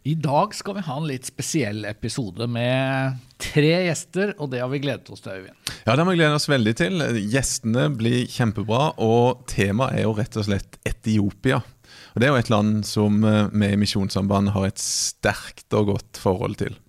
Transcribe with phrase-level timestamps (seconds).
[0.00, 4.70] I dag skal vi ha en litt spesiell episode med tre gjester, og det har
[4.72, 5.58] vi gledet oss til, Øyvind.
[5.84, 7.02] Ja, det har vi gledet oss veldig til.
[7.28, 11.60] Gjestene blir kjempebra, og temaet er jo rett og slett Etiopia.
[12.14, 15.92] Og Det er jo et land som eh, vi i Misjonssambandet har et sterkt og
[15.92, 16.80] godt forhold til.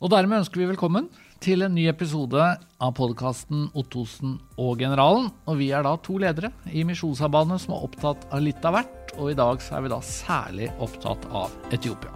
[0.00, 1.10] Og dermed ønsker vi velkommen
[1.40, 2.44] til en ny episode
[2.80, 5.30] av podkasten Ottosen og Generalen.
[5.48, 9.14] Og vi er da to ledere i Misjonssambandet som er opptatt av litt av hvert
[9.16, 12.12] og i dag så er vi da særlig opptatt av Etiopia.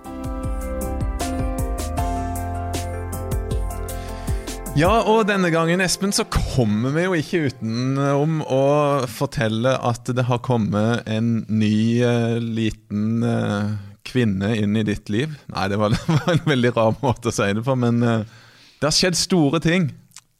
[4.74, 8.64] Ja, og denne gangen Espen, så kommer vi jo ikke utenom å
[9.06, 15.36] fortelle at det har kommet en ny uh, liten uh, kvinne inn i ditt liv.
[15.54, 15.94] Nei, det var,
[16.32, 18.42] en veldig rar måte å si det på, men uh,
[18.84, 19.86] det har skjedd store ting.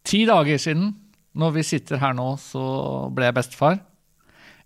[0.04, 0.90] Ti dager siden,
[1.32, 2.60] når vi sitter her nå, så
[3.16, 3.78] ble jeg bestefar.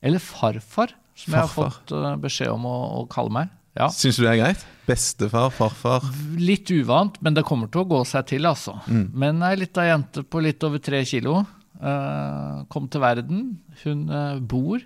[0.02, 3.54] Eller farfar, som jeg har fått uh, beskjed om å, å kalle meg.
[3.78, 3.86] Ja.
[3.94, 4.66] Syns du det er greit?
[4.88, 6.10] Bestefar, farfar?
[6.42, 8.80] Litt uvant, men det kommer til å gå seg til, altså.
[8.90, 9.06] Mm.
[9.14, 13.50] Men ei lita jente på litt over tre kilo uh, kom til verden.
[13.84, 14.82] Hun uh, bor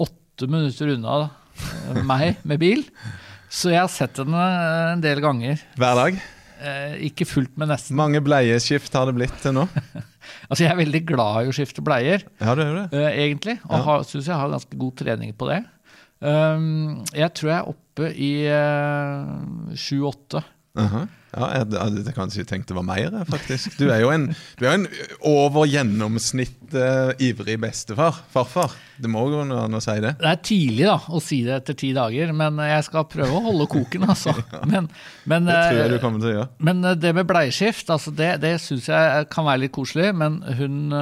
[0.00, 1.26] åtte minutter unna
[2.08, 2.86] meg med bil,
[3.52, 4.52] så jeg har sett henne
[4.94, 5.60] en del ganger.
[5.76, 6.22] Hver dag?
[7.08, 7.96] Ikke fullt, men nesten.
[7.98, 9.68] Mange bleieskift har det blitt til nå?
[10.46, 12.84] Altså, Jeg er veldig glad i å skifte bleier, ja, det er det.
[12.94, 13.56] Uh, egentlig.
[13.66, 13.96] Og ja.
[14.06, 15.58] syns jeg har ganske god trening på det.
[16.22, 19.32] Um, jeg tror jeg er oppe i eh,
[19.74, 20.44] sju-åtte.
[20.78, 21.08] Uh -huh.
[21.32, 23.78] Ja, jeg hadde kanskje tenkt det var mer, faktisk.
[23.80, 24.26] Du er jo en,
[24.60, 24.86] du er en
[25.24, 28.18] over gjennomsnitt uh, ivrig bestefar.
[28.34, 28.74] Farfar.
[29.02, 30.12] Det må gå an å si det.
[30.20, 33.42] Det er tidlig da, å si det etter ti dager, men jeg skal prøve å
[33.48, 34.04] holde koken.
[34.12, 34.36] altså.
[34.72, 34.86] Men,
[35.28, 36.48] men, det tror jeg du kommer til å gjøre.
[36.68, 40.12] Men det med bleieskift, altså det, det syns jeg kan være litt koselig.
[40.16, 40.94] Men hun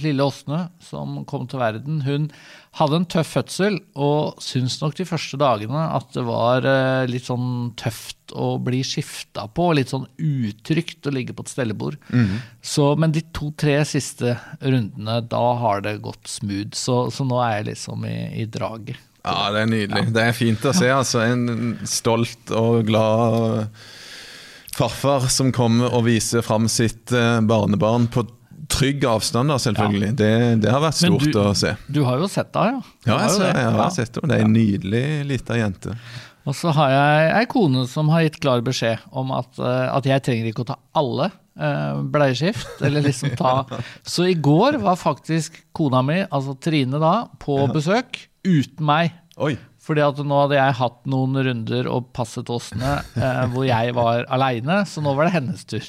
[0.00, 2.28] lille Åsne som kom til verden, hun
[2.76, 6.66] hadde en tøff fødsel og syns nok de første dagene at det var
[7.08, 11.96] litt sånn tøft å bli skifta på litt sånn utrygt å ligge på et stellebord.
[12.10, 12.38] Mm.
[12.60, 16.74] Så, men de to-tre siste rundene, da har det gått smooth.
[16.76, 19.00] Så, så nå er jeg liksom i, i draget.
[19.26, 20.02] Ja, det er nydelig.
[20.06, 20.14] Ja.
[20.14, 20.90] Det er fint å se.
[20.92, 23.66] altså En stolt og glad
[24.76, 28.26] farfar som kommer og viser fram sitt eh, barnebarn på
[28.72, 30.12] trygg avstand, da, selvfølgelig.
[30.12, 30.16] Ja.
[30.20, 30.30] Det,
[30.64, 31.74] det, har vært stort du, å se.
[31.92, 32.94] Du har jo sett henne, ja?
[33.12, 33.90] Ja, jeg, jeg, jeg har ja.
[33.94, 34.24] sett det.
[34.26, 35.96] Det er en nydelig lita jente.
[36.46, 40.06] Og så har jeg ei kone som har gitt klar beskjed om at, uh, at
[40.06, 42.78] jeg trenger ikke å ta alle uh, bleieskift.
[42.86, 43.64] eller liksom ta...
[44.14, 49.16] Så i går var faktisk kona mi, altså Trine da, på besøk uten meg.
[49.42, 49.56] Oi.
[49.86, 54.24] Fordi at nå hadde jeg hatt noen runder og passet åsene eh, hvor jeg var
[54.34, 55.86] aleine, så nå var det hennes tur.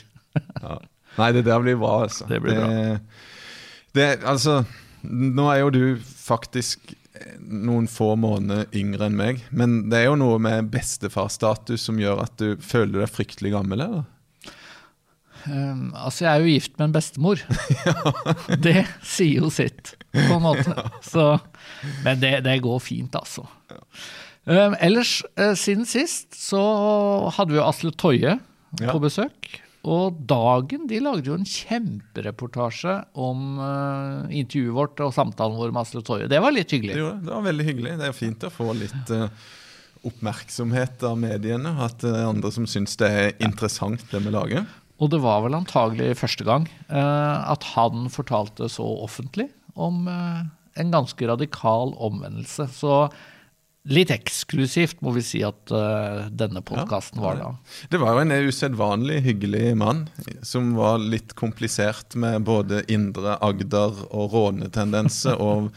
[0.62, 0.78] ja.
[1.18, 2.28] Nei, det der blir bra, altså.
[2.30, 2.98] Det blir bra.
[3.98, 4.62] det, altså,
[5.08, 6.94] nå er jo du faktisk
[7.42, 9.42] noen få måneder yngre enn meg.
[9.50, 13.84] Men det er jo noe med bestefarstatus som gjør at du føler deg fryktelig gammel,
[13.86, 14.06] eller?
[15.48, 17.44] Um, altså, jeg er jo gift med en bestemor.
[18.66, 20.90] det sier jo sitt, på en måte.
[21.06, 21.30] Så,
[22.06, 23.48] men det, det, går fint, altså.
[24.48, 26.62] Um, ellers, uh, siden sist så
[27.36, 28.38] hadde vi jo Asle Toje
[28.82, 29.56] på besøk.
[29.88, 35.86] Og Dagen de lagde jo en kjempereportasje om uh, intervjuet vårt og samtalen vår med
[35.86, 36.28] Asle Toje.
[36.32, 36.98] Det var litt hyggelig.
[36.98, 37.94] Det, det var veldig hyggelig.
[38.02, 39.30] Det er fint å få litt uh,
[40.08, 41.72] oppmerksomhet av mediene.
[41.86, 44.68] At det er andre som syns det er interessant, det vi lager.
[44.98, 49.48] Og det var vel antagelig første gang uh, at han fortalte så offentlig
[49.78, 52.66] om en ganske radikal omvendelse.
[52.74, 53.04] Så
[53.88, 57.52] Litt eksklusivt, må vi si at uh, denne podkasten ja, var da.
[57.92, 60.06] Det var jo en usedvanlig hyggelig mann,
[60.44, 65.72] som var litt komplisert med både indre Agder og rånetendenser og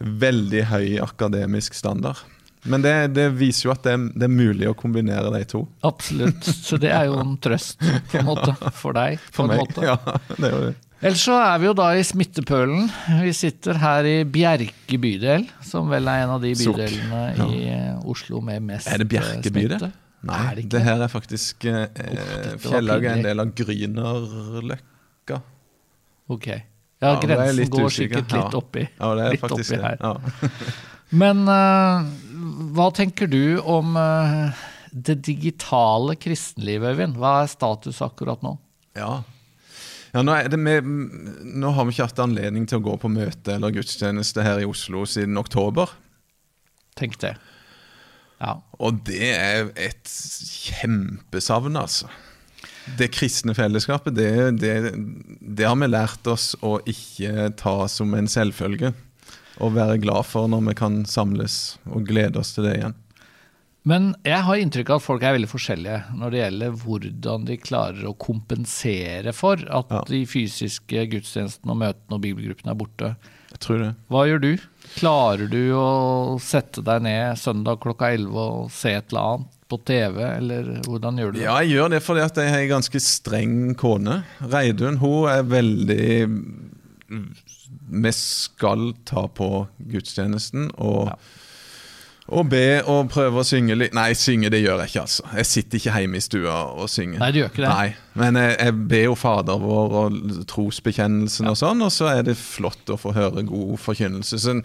[0.00, 2.20] veldig høy akademisk standard.
[2.62, 5.62] Men det, det viser jo at det er, det er, mulig å kombinere de to.
[5.86, 6.44] Absolutt.
[6.44, 9.16] Så det er jo en trøst på en måte, for deg.
[9.32, 9.86] For meg, måte.
[9.86, 9.96] ja.
[10.36, 10.76] det er jo det.
[11.00, 12.90] Ellers så er vi jo da i smittepølen.
[13.22, 17.46] Vi sitter her i Bjerke bydel, som vel er en av de bydelene ja.
[17.48, 18.98] i eh, Oslo med mest smitte.
[18.98, 19.86] Er det Bjerke eh, bydel?
[20.28, 25.40] Nei, det, det, her er faktisk eh, oh, Fjellaug er en del av Grünerløkka.
[26.36, 26.50] Ok.
[26.52, 29.96] Ja, ja grensen går sikkert litt oppi, ja, det er litt oppi her.
[30.04, 30.12] Ja.
[31.24, 32.04] Men uh,
[32.76, 34.52] hva tenker du om uh,
[34.92, 37.16] det digitale kristenlivet, Øyvind?
[37.16, 38.58] Hva er status akkurat nå?
[39.00, 39.22] Ja,
[40.12, 40.86] ja, nå, med,
[41.44, 44.66] nå, har vi ikke hatt anledning til å gå på møte eller gudstjeneste her i
[44.66, 45.92] Oslo siden oktober.
[46.98, 47.36] Tenk det.
[48.40, 48.56] Ja.
[48.80, 52.10] Og det er et kjempesavn, altså.
[52.98, 54.74] Det kristne fellesskapet, det, det,
[55.40, 58.94] det, har vi lært oss å ikke ta som en selvfølge.
[59.60, 62.96] Og være glad for når vi kan samles og glede oss til det igjen.
[63.88, 67.56] Men jeg har inntrykk av at folk er veldig forskjellige når det gjelder hvordan de
[67.62, 70.02] klarer å kompensere for at Ja.
[70.06, 73.16] de fysiske gudstjenestene og møtene og bibelgruppene er borte.
[73.50, 73.94] Jeg tror det.
[74.12, 74.50] Hva gjør du?
[74.98, 79.78] Klarer du å sette deg ned søndag klokka 11 og se et eller annet på
[79.86, 81.44] TV, eller hvordan gjør du det?
[81.46, 84.20] Ja, jeg gjør det fordi at jeg har en ganske streng kone.
[84.42, 86.08] Reidun hun er veldig
[87.90, 91.14] Vi skal ta på gudstjenesten og, Ja.
[92.30, 95.26] Og be og prøve å synge litt Nei, synge det gjør jeg ikke, altså.
[95.34, 97.18] Jeg sitter ikke hjemme i stua og synger.
[97.22, 97.70] Nei, du gjør ikke det?
[97.74, 100.18] Nei, Men jeg, jeg ber jo Fader vår og
[100.50, 104.38] trosbekjennelsen og sånn, og så er det flott å få høre god forkynnelse.
[104.38, 104.64] Så en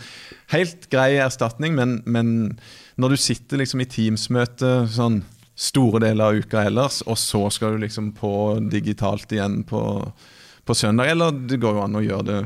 [0.54, 2.36] helt grei erstatning, men, men
[3.02, 5.24] når du sitter liksom i Teams-møte sånn
[5.56, 8.34] store deler av uka ellers, og så skal du liksom på
[8.72, 9.82] digitalt igjen på,
[10.68, 12.40] på søndag, eller det går jo an å gjøre det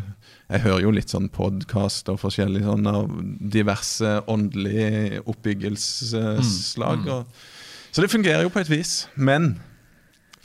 [0.49, 3.09] jeg hører jo litt sånn podkast og forskjellig sånn av
[3.53, 7.05] diverse åndelige oppbyggelseslag.
[7.05, 7.19] Mm.
[7.19, 7.91] Mm.
[7.91, 8.93] så det fungerer jo på et vis.
[9.13, 9.59] Men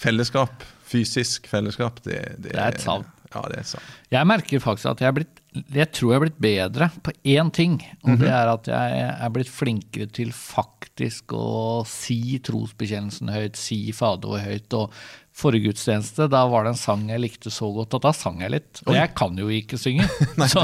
[0.01, 3.09] fellesskap, fysisk fellesskap, det, det, Det er et savn.
[3.33, 3.97] Ja, det er et savn.
[4.13, 7.51] Jeg merker faktisk at jeg er blitt jeg tror jeg er blitt bedre på én
[7.55, 13.61] ting, og det er at jeg er blitt flinkere til faktisk å si trosbekjennelsen høyt,
[13.61, 14.75] si fadoet høyt.
[14.75, 14.97] og
[15.35, 18.53] Forrige gudstjeneste, da var det en sang jeg likte så godt at da sang jeg
[18.55, 18.83] litt.
[18.87, 20.07] Og jeg kan jo ikke synge.
[20.53, 20.63] så,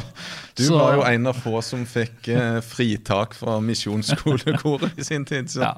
[0.55, 5.27] Du så- var jo en av få som fikk eh, fritak fra misjonsskolekoret i sin
[5.27, 5.51] tid.
[5.51, 5.67] Så.
[5.67, 5.75] Ja.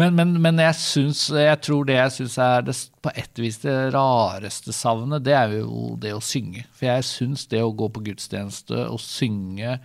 [0.00, 3.60] Men, men, men jeg, syns, jeg tror det jeg syns er det, på et vis
[3.66, 6.64] det rareste savnet, det er jo det å synge.
[6.72, 9.76] For jeg syns det å gå på gudstjeneste og synge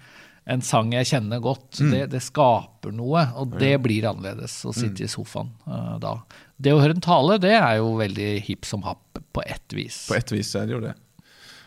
[0.46, 3.24] en sang jeg kjenner godt, det, det skaper noe.
[3.42, 6.20] Og det blir annerledes å sitte i sofaen uh, da.
[6.58, 10.06] Det å høre en tale, det er jo veldig hipp som happ på ett vis.
[10.08, 10.94] På ett vis er det jo det.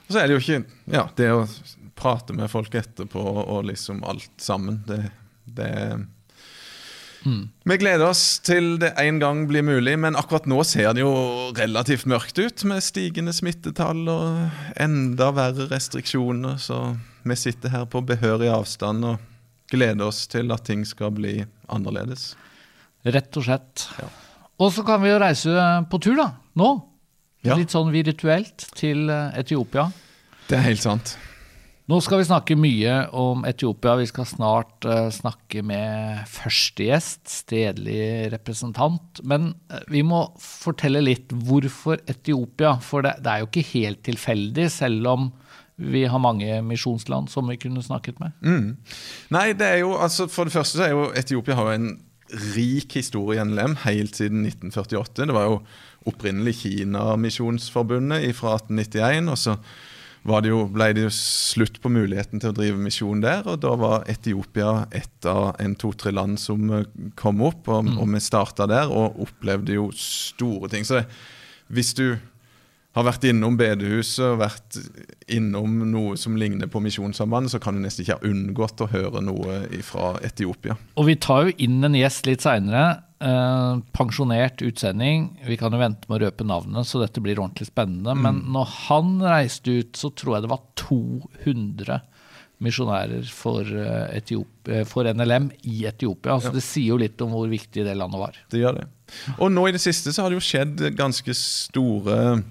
[0.08, 1.42] Og så er det jo ikke Ja, det å
[1.98, 5.10] prate med folk etterpå og liksom alt sammen, det,
[5.44, 5.72] det
[7.66, 11.50] Vi gleder oss til det en gang blir mulig, men akkurat nå ser det jo
[11.58, 16.94] relativt mørkt ut med stigende smittetall og enda verre restriksjoner, så
[17.28, 19.26] vi sitter her på behørig avstand og
[19.68, 22.30] gleder oss til at ting skal bli annerledes.
[23.04, 23.88] Rett og slett.
[23.98, 24.08] Ja.
[24.58, 25.54] Og så kan vi jo reise
[25.90, 26.32] på tur, da.
[26.58, 26.74] Nå.
[27.46, 27.54] Ja.
[27.54, 29.86] Litt sånn virtuelt til eh, Etiopia.
[30.48, 31.14] Det er helt sant.
[31.88, 33.94] Nå skal vi snakke mye om Etiopia.
[33.96, 39.22] Vi skal snart uh, snakke med første gjest, stedlig representant.
[39.24, 42.74] Men uh, vi må fortelle litt hvorfor Etiopia.
[42.84, 45.30] For det, det er jo ikke helt tilfeldig, selv om
[45.78, 48.36] vi har mange misjonsland som vi kunne snakket med.
[48.42, 48.68] Mm.
[49.32, 51.90] Nei, det er jo, altså For det første så er jo Etiopia har jo en
[52.54, 55.28] rik historie i NLM helt siden 1948.
[55.28, 55.60] Det var jo
[56.08, 59.32] opprinnelig Kina-misjonsforbundet fra 1891.
[59.32, 59.56] og så
[60.28, 63.60] var det jo, ble det jo slutt på muligheten til å drive misjon der, og
[63.62, 66.88] da var Etiopia et av en to-tre land som eh,
[67.18, 70.84] kom opp, og, og vi starta der og opplevde jo store ting.
[70.84, 71.06] Så det,
[71.72, 72.18] hvis du
[72.96, 74.78] har vært innom bedehuset og vært
[75.30, 79.20] innom noe som ligner på Misjonssambandet, så kan du nesten ikke ha unngått å høre
[79.22, 80.78] noe fra Etiopia.
[80.98, 83.02] Og vi tar jo inn en gjest litt seinere.
[83.20, 85.28] Eh, pensjonert utsending.
[85.46, 88.14] Vi kan jo vente med å røpe navnet, så dette blir ordentlig spennende.
[88.18, 92.00] Men når han reiste ut, så tror jeg det var 200
[92.64, 96.40] misjonærer for, eh, Etiop- eh, for NLM i Etiopia.
[96.40, 98.34] Så det sier jo litt om hvor viktig det landet var.
[98.50, 98.86] Det gjør det.
[99.38, 102.42] Og nå i det siste så har det jo skjedd ganske store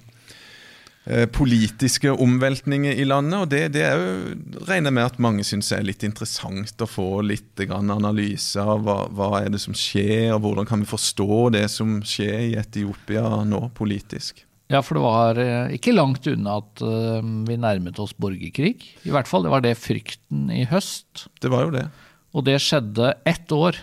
[1.32, 4.34] politiske omveltninger i landet, og det, det er jo,
[4.68, 8.84] regner jeg med at mange syns er litt interessant å få litt grann analyse av
[8.84, 12.52] hva, hva er det som skjer, og hvordan kan vi forstå det som skjer i
[12.60, 14.44] Etiopia nå politisk.
[14.68, 18.82] Ja, for det var eh, ikke langt unna at eh, vi nærmet oss borgerkrig.
[19.08, 21.30] I hvert fall, det var det frykten i høst.
[21.40, 21.86] Det var jo det.
[22.36, 23.80] Og det skjedde ett år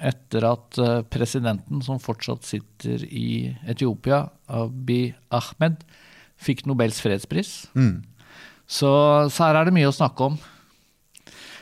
[0.00, 5.82] etter at eh, presidenten, som fortsatt sitter i Etiopia, Abiy Ahmed,
[6.40, 7.68] fikk Nobels fredspris.
[7.76, 8.00] Mm.
[8.70, 8.90] Så,
[9.32, 10.40] så her er det mye å snakke om.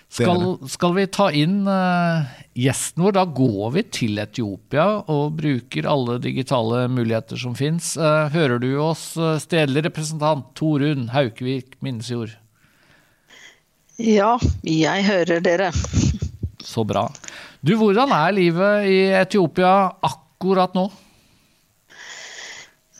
[0.09, 0.41] Skal,
[0.73, 2.25] skal vi ta inn uh,
[2.57, 3.15] gjesten vår?
[3.19, 7.93] Da går vi til Etiopia og bruker alle digitale muligheter som fins.
[8.33, 12.33] hører du oss, uh, stedlig representant Torunn Haukevik Minnesjord?
[13.99, 15.73] Ja, jeg hører dere.
[16.65, 17.09] Så bra.
[17.61, 20.87] Du, hvordan er livet i Etiopia akkurat nå?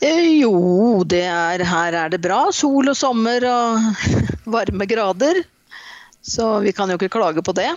[0.01, 2.45] Eh, Jo, det er, her er det bra.
[2.55, 4.05] Sol og sommer og
[4.55, 5.41] varme grader.
[6.21, 7.69] Så vi kan jo ikke klage på det.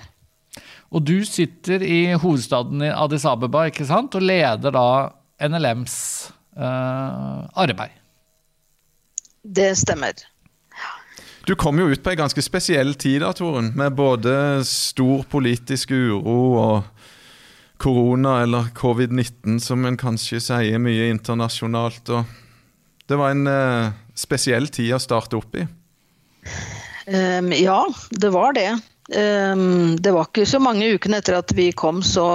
[0.92, 4.14] Og du sitter i hovedstaden i Addis Abeba ikke sant?
[4.18, 4.86] og leder da
[5.48, 5.94] NLMs
[6.54, 7.96] eh, arbeid.
[9.42, 10.12] Det stemmer.
[11.48, 15.90] Du kom jo ut på ei ganske spesiell tid da, Torunn, med både stor politisk
[15.90, 17.01] uro og
[17.82, 22.12] korona, eller covid-19 som en kanskje sier mye internasjonalt.
[22.14, 22.24] og
[23.08, 25.66] Det var en eh, spesiell tid å starte opp i.
[27.06, 28.70] Um, ja, det var det.
[29.10, 32.26] Um, det var ikke så mange ukene etter at vi kom, så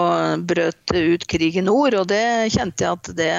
[0.44, 1.96] brøt ut krig i nord.
[1.96, 3.32] Og det kjente jeg at det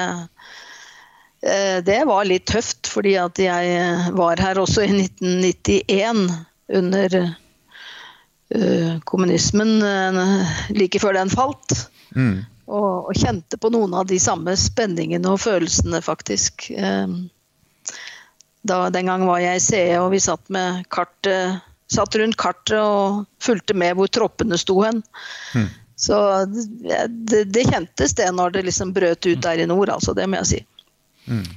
[1.45, 6.25] uh, Det var litt tøft, fordi at jeg var her også i 1991
[6.79, 7.21] under
[8.57, 9.77] uh, kommunismen
[10.73, 11.77] like før den falt.
[12.15, 12.45] Mm.
[12.69, 16.69] Og, og, kjente på noen av de samme spenningene og følelsene, faktisk.
[16.77, 17.29] Um,
[18.61, 20.45] da, den gang var jeg i CE, og vi satt,
[20.93, 21.29] kart,
[21.89, 25.01] satt, rundt kartet og fulgte med hvor troppene sto hen.
[25.57, 25.69] Mm.
[25.99, 30.15] Så det, det, kjentes det når det liksom brøt ut der i nord, altså.
[30.15, 30.59] Det må jeg si.
[31.27, 31.47] Mm.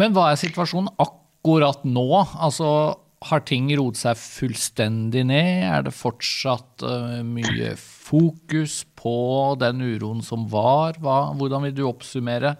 [0.00, 2.08] Men hva er situasjonen akkurat nå?
[2.40, 2.70] Altså,
[3.20, 5.64] har ting roet seg fullstendig ned?
[5.68, 9.14] Er det fortsatt uh, mye fokus på
[9.60, 10.96] den uroen som var?
[11.02, 12.56] Hva, hvordan vil du oppsummere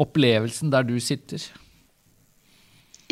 [0.00, 1.42] opplevelsen der du sitter?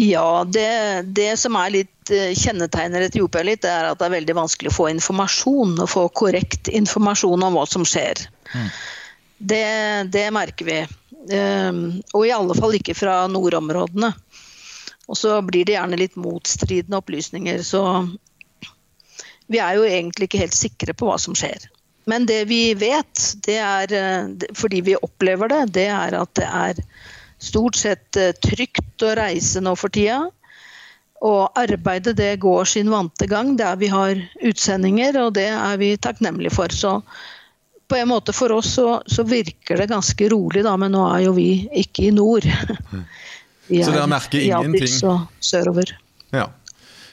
[0.01, 4.37] Ja, det, det, som er litt eh, kjennetegner Etiopia litt, er at det er veldig
[4.39, 5.77] vanskelig å få informasjon.
[5.85, 8.25] Å få korrekt informasjon om hva som skjer.
[8.55, 8.69] Mm.
[9.53, 9.67] Det,
[10.15, 10.81] det, merker vi.
[11.33, 14.11] Um, og i alle fall ikke fra nordområdene.
[15.11, 17.63] Og så blir det gjerne litt motstridende opplysninger.
[17.67, 17.83] Så
[19.51, 21.67] vi er jo egentlig ikke helt sikre på hva som skjer.
[22.11, 26.47] Men det vi vet, det er, eh, fordi vi opplever det, det er at det
[26.49, 26.81] er
[27.43, 30.25] stort sett eh, trygt å reise nå for tida.
[31.23, 35.95] Og arbeidet det går sin vante gang der vi har utsendinger, og det er vi
[35.95, 36.75] takknemlige for.
[36.75, 36.97] Så
[37.87, 41.27] på en måte for oss så, så virker det ganske rolig, da, men nå er
[41.29, 41.51] jo vi
[41.85, 42.49] ikke i nord.
[43.69, 44.91] Vi så dere merker ingenting?
[44.91, 45.95] I og sørover.
[46.35, 46.49] Ja.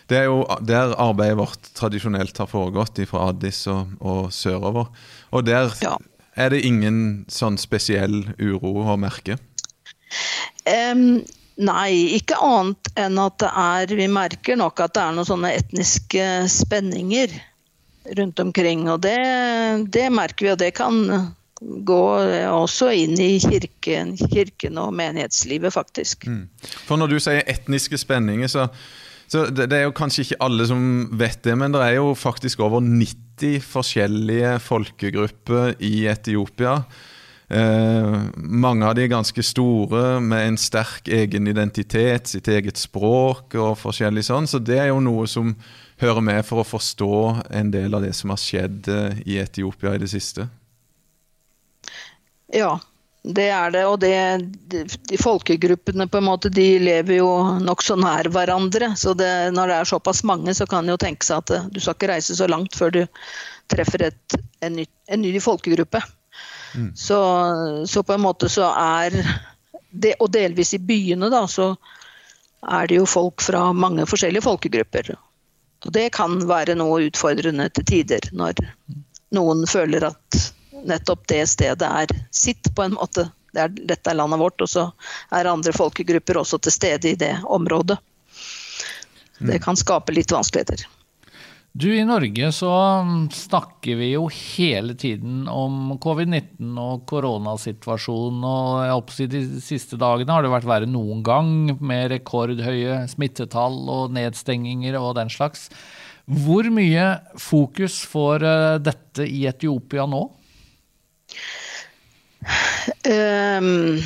[0.09, 4.89] Det er jo der arbeidet vårt tradisjonelt har foregått, fra Addis og, og sørover.
[5.29, 5.93] Og der ja.
[6.33, 9.37] er det ingen sånn spesiell uro å merke?
[10.65, 11.21] Um,
[11.61, 15.53] nei, ikke annet enn at det er Vi merker nok at det er noen sånne
[15.59, 17.37] etniske spenninger
[18.17, 18.87] rundt omkring.
[18.89, 19.19] Og det,
[19.93, 21.03] det merker vi, og det kan
[21.59, 22.03] gå
[22.47, 26.27] også inn i kirken, kirken og menighetslivet, faktisk.
[26.27, 26.47] Mm.
[26.87, 28.69] For når du sier etniske spenninger, så,
[29.27, 30.81] så det, det, er jo kanskje ikke alle som
[31.19, 36.79] vet det, men det er jo faktisk over 90 forskjellige folkegrupper i Etiopia.
[37.49, 43.57] Eh, mange av de er ganske store, med en sterk egen identitet, sitt eget språk
[43.57, 44.47] og forskjellig sånn.
[44.47, 45.55] Så det er jo noe som
[45.99, 47.15] hører med for å forstå
[47.59, 50.47] en del av det som har skjedd eh, i Etiopia i det siste.
[52.53, 52.79] Ja,
[53.23, 53.83] det er det.
[53.85, 54.13] Og det,
[54.71, 57.29] de, de, folkegruppene på en måte, de lever jo
[57.61, 58.93] nokså nær hverandre.
[58.97, 61.81] Så det, når det er såpass mange, så kan det jo tenke seg at du
[61.81, 63.01] skal ikke reise så langt før du
[63.69, 66.01] treffer et, en, ny, en ny folkegruppe.
[66.75, 66.91] Mm.
[66.95, 67.19] Så,
[67.89, 69.15] så, på en måte så er
[69.89, 71.73] det, Og delvis i byene, da, så
[72.69, 75.15] er det jo folk fra mange forskjellige folkegrupper.
[75.85, 78.59] Og det kan være noe utfordrende til tider, når
[79.33, 80.39] noen føler at
[80.87, 83.29] nettopp det stedet er sitt, på en måte.
[83.53, 84.85] Det er, dette er landet vårt, og så
[85.33, 87.97] er andre folkegrupper også til stede i det området.
[89.39, 89.63] Det mm.
[89.63, 90.85] kan skape litt vanskeligheter.
[91.71, 92.71] Du, I Norge så
[93.31, 98.41] snakker vi jo hele tiden om covid-19 og koronasituasjonen.
[98.43, 103.77] og jeg håper De siste dagene har det vært verre noen gang, med rekordhøye smittetall
[103.85, 105.69] og nedstenginger og den slags.
[106.29, 107.05] Hvor mye
[107.41, 110.25] fokus får eh, dette i Etiopia nå?
[113.59, 113.99] Um,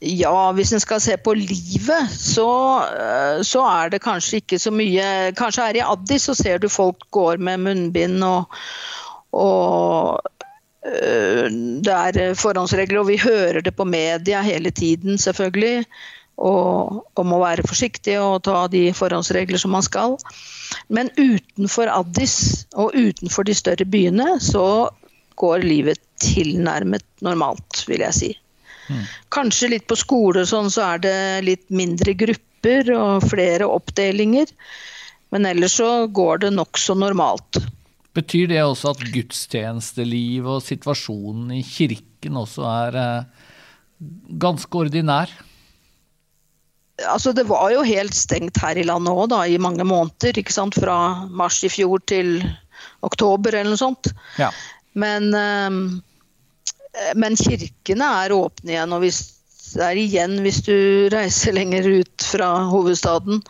[0.00, 2.50] ja, hvis en skal se på livet, så,
[2.84, 6.68] eh, så, er det kanskje ikke så mye Kanskje her i Addis så ser du
[6.68, 8.60] folk går med munnbind og,
[9.32, 10.20] og
[10.86, 15.86] uh, det er forhåndsregler, og vi hører det på media hele tiden, selvfølgelig.
[16.42, 20.16] Og, og må være forsiktig og ta de forhåndsregler som man skal.
[20.88, 24.64] Men utenfor Addis og utenfor de større byene så
[25.38, 28.30] går livet tilnærmet normalt, vil jeg si.
[28.88, 29.04] Mm.
[29.34, 34.50] Kanskje litt på skole sånn, så er det litt mindre grupper og flere oppdelinger.
[35.32, 37.62] Men ellers så går det nokså normalt.
[38.12, 43.48] Betyr det også at gudstjenesteliv og situasjonen i kirken også er eh,
[44.42, 45.32] ganske ordinær?
[47.08, 50.36] Altså, det var jo helt stengt her i landet òg, i mange måneder.
[50.76, 50.98] Fra
[51.32, 52.42] mars i fjor til
[53.02, 54.12] oktober eller noe sånt.
[54.38, 54.52] Ja.
[54.92, 55.84] Men um,
[56.92, 58.96] Eh, men kirkene er åpne igjen.
[58.96, 59.22] Og hvis
[59.80, 60.76] er igjen hvis du
[61.12, 63.40] reiser lenger ut fra hovedstaden,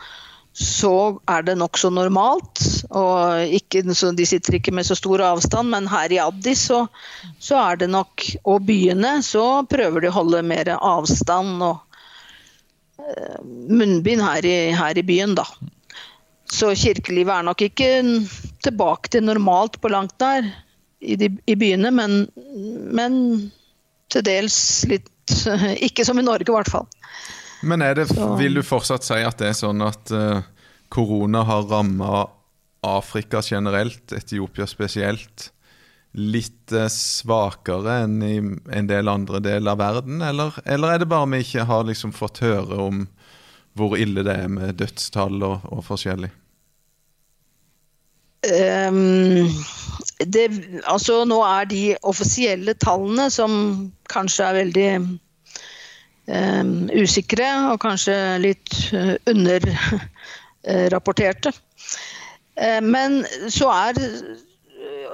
[0.53, 2.61] så er det nokså normalt.
[2.93, 6.85] Og ikke, de sitter ikke med så stor avstand, men her i Addis så,
[7.41, 11.81] så, er det nok Og byene så prøver de å holde mer avstand og
[13.01, 15.47] uh, munnbind her i, her i, byen, da.
[16.53, 17.89] Så kirkelivet er nok ikke
[18.63, 20.45] tilbake til normalt på langt nær
[21.03, 22.23] i, de, i byene, men,
[22.95, 23.17] men
[24.11, 24.57] til dels
[24.89, 25.09] litt
[25.87, 26.87] Ikke som i Norge, i hvert fall.
[27.63, 30.41] Men det, vil du fortsatt si at det er sånn at uh,
[30.91, 32.25] korona har ramma
[32.83, 35.47] Afrika generelt, Etiopia spesielt,
[36.19, 40.19] litt uh, svakere enn i en del andre deler av verden?
[40.27, 43.05] Eller, eller, er det bare vi ikke har liksom fått høre om
[43.79, 46.33] hvor ille det er med dødstall og, og forskjellig?
[48.43, 49.47] Um,
[50.19, 50.51] det,
[50.83, 53.51] altså nå er de offisielle tallene, som
[54.11, 54.89] kanskje er veldig
[56.27, 61.51] um, usikre og kanskje litt uh, underrapporterte.
[62.59, 63.93] Uh, men så er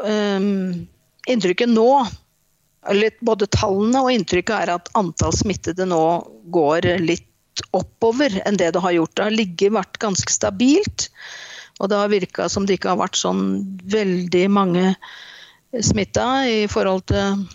[0.06, 0.88] um,
[1.30, 2.06] inntrykket nå
[2.96, 6.24] litt, Både tallene og inntrykket er at antall smittede nå
[6.56, 7.26] går litt
[7.76, 9.16] oppover enn det det har gjort.
[9.16, 11.10] Det har ligget vært ganske stabilt.
[11.80, 13.44] Og det har virka som det ikke har vært sånn
[13.90, 14.94] veldig mange
[15.86, 17.46] smitta i forhold til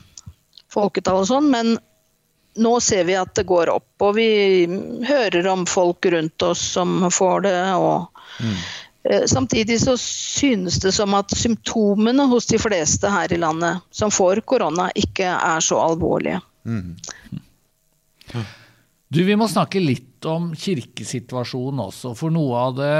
[0.72, 1.74] folketall og sånn, men
[2.54, 3.90] nå ser vi at det går opp.
[4.06, 4.28] Og vi
[5.08, 7.58] hører om folk rundt oss som får det.
[7.74, 8.06] og
[8.40, 8.56] mm.
[9.28, 14.44] Samtidig så synes det som at symptomene hos de fleste her i landet som får
[14.48, 16.40] korona, ikke er så alvorlige.
[16.64, 16.94] Mm.
[19.14, 22.16] Du, Vi må snakke litt om kirkesituasjonen også.
[22.18, 22.94] For noe av det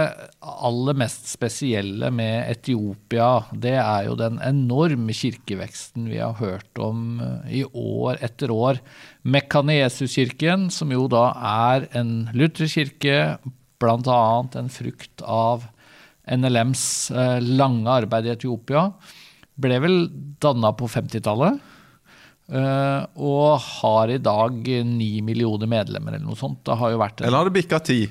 [0.47, 7.19] aller mest spesielle med Etiopia, det er jo den enorme kirkeveksten vi har hørt om
[7.19, 8.79] eh, i år etter år.
[9.27, 13.19] Mekanesuskirken, som jo da er en lutherkirke,
[13.83, 14.23] bl.a.
[14.55, 15.67] en frukt av
[16.31, 18.87] NLMs eh, lange arbeid i Etiopia,
[19.59, 20.05] ble vel
[20.39, 21.59] danna på 50-tallet.
[22.45, 26.61] Uh, og har i dag ni millioner medlemmer eller noe sånt.
[26.67, 27.29] Det har jo vært en...
[27.29, 28.03] Eller har det bikka ti?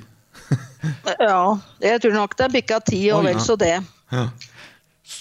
[1.30, 1.44] ja,
[1.84, 3.76] jeg tror nok det er bikka ti, og vel så det.
[4.14, 4.28] Ja.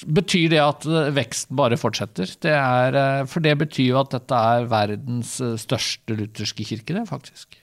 [0.07, 2.31] Betyr det at eh, veksten bare fortsetter?
[2.42, 7.05] Det er, eh, for det betyr jo at dette er verdens største lutherske kirke, det,
[7.11, 7.59] faktisk.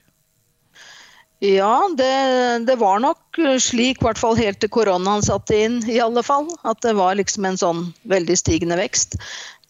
[1.40, 5.96] Ja, det, det var nok slik, i hvert fall helt til koronaen satte inn, i
[6.04, 6.50] alle fall.
[6.68, 9.16] At det var liksom en sånn veldig stigende vekst.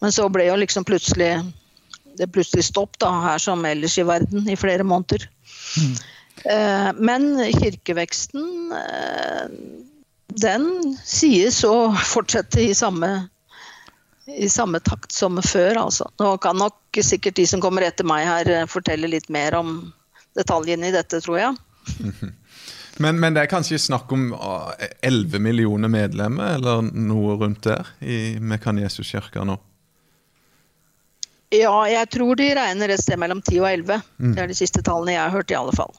[0.02, 1.36] Men så ble jo liksom plutselig
[2.18, 5.28] det plutselig stopp, da, her som ellers i verden, i flere måneder.
[5.80, 5.94] Mm.
[6.44, 9.44] Eh, men kirkeveksten, eh,
[10.40, 13.28] den sies å fortsette i samme,
[14.30, 16.08] i samme takt som før, altså.
[16.20, 19.92] Nå kan nok sikkert de som kommer etter meg her, eh, fortelle litt mer om
[20.38, 21.56] detaljene i dette, tror jeg.
[23.00, 24.34] Men, men, det er kanskje snakk om
[25.00, 29.54] 11 millioner medlemmer, eller noe rundt der, i Mekanesuskirka nå?
[31.50, 34.02] Ja, jeg tror de regner et sted mellom 10 og 11.
[34.22, 34.34] Mm.
[34.36, 35.90] Det er de siste tallene jeg har hørt, i alle fall.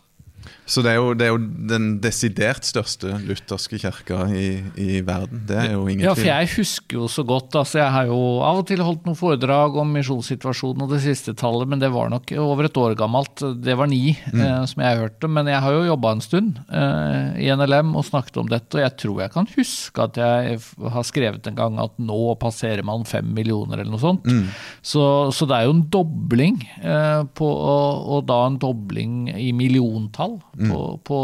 [0.71, 5.43] Så det er, jo, det er, jo, den desidert største lutherske kirka i, i, verden.
[5.49, 6.07] Det er jo ingen tvil.
[6.07, 7.57] Ja, for jeg husker jo så godt.
[7.59, 11.35] altså Jeg har jo av og til holdt noen foredrag om misjonssituasjonen og det siste
[11.35, 13.43] tallet, men det var nok over et år gammelt.
[13.59, 14.43] Det var ni, mm.
[14.45, 15.31] eh, som jeg hørte.
[15.31, 18.85] Men jeg har jo jobba en stund eh, i NLM og snakket om dette, og
[18.85, 20.61] jeg tror jeg kan huske at jeg
[20.95, 24.23] har skrevet en gang at nå passerer man fem millioner eller noe sånt.
[24.23, 24.47] Mm.
[24.79, 25.03] Så,
[25.35, 30.39] så, det er jo en dobling, eh, på, og, og da en dobling i milliontall
[30.69, 30.99] mm.
[31.07, 31.21] på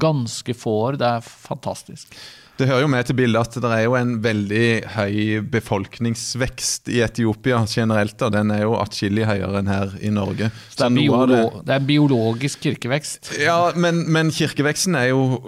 [0.00, 1.00] ganske få år.
[1.00, 2.14] Det er fantastisk.
[2.60, 5.14] Det hører jo med til bildet at det er jo en veldig høy
[5.48, 8.20] befolkningsvekst i Etiopia generelt.
[8.20, 10.50] og Den er jo atskillig høyere enn her i Norge.
[10.76, 13.32] Det er, biolo det, det er, biologisk kirkevekst?
[13.40, 15.40] Ja, men, men kirkeveksten er jo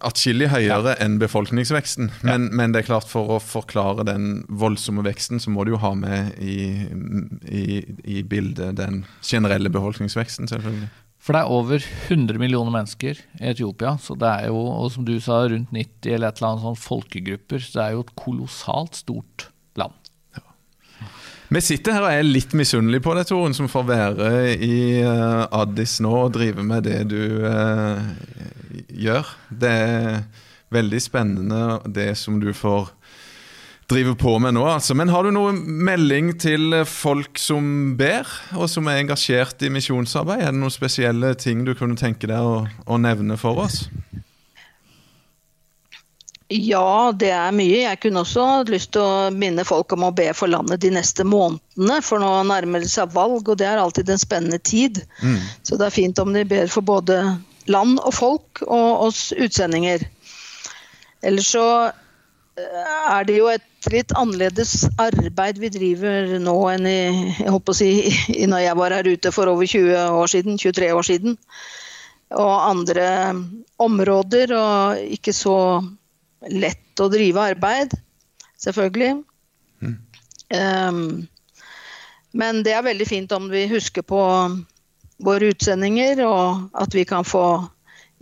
[0.00, 0.98] atskillig høyere ja.
[1.04, 2.08] enn befolkningsveksten.
[2.24, 2.56] Men, ja.
[2.62, 5.92] men, det er klart for å forklare den voldsomme veksten, så må du jo ha
[5.98, 6.88] med i,
[7.44, 7.66] i,
[8.08, 10.88] i bildet den generelle befolkningsveksten, selvfølgelig.
[11.24, 13.94] For det er over 100 millioner mennesker i Etiopia.
[13.96, 16.82] Så det er jo, og som du sa, rundt 90 eller et eller annet sånn
[16.82, 17.62] folkegrupper.
[17.64, 19.46] Så det er jo et kolossalt stort
[19.80, 19.96] land.
[20.36, 20.44] Ja.
[21.48, 25.46] Vi sitter her og er litt misunnelige på deg, Toren, som får være i uh,
[25.62, 28.04] Addis nå og drive med det du eh,
[29.06, 29.32] gjør.
[29.48, 30.20] Det er
[30.76, 32.92] veldig spennende, det som du får
[33.90, 34.64] driver på med nå.
[34.68, 34.94] Altså.
[34.94, 40.42] Men har du noen melding til folk som ber, og som er engasjert i misjonsarbeid?
[40.42, 43.84] Er det noen spesielle ting du kunne tenke deg å, å nevne for oss?
[46.52, 47.80] Ja, det er mye.
[47.86, 51.24] Jeg kunne også lyst til å minne folk om å be for landet de neste
[51.26, 51.98] månedene.
[52.04, 55.00] For nå nærmer det seg valg, og det er alltid en spennende tid.
[55.24, 55.40] Mm.
[55.64, 57.18] Så det er fint om de ber for både
[57.72, 60.04] land og folk og oss utsendinger.
[61.24, 61.66] Ellers så
[62.56, 66.98] er det jo et litt annerledes arbeid vi driver nå enn i,
[67.40, 67.90] jeg håper å si,
[68.30, 71.38] i når jeg var her ute for over 20 år siden, 23 år siden.
[72.34, 73.08] Og andre
[73.82, 75.56] områder, og ikke så
[76.50, 77.94] lett å drive arbeid,
[78.62, 79.22] selvfølgelig.
[80.54, 81.26] Um,
[82.34, 84.22] men det er veldig fint om vi husker på
[85.24, 87.44] våre utsendinger, og at vi kan få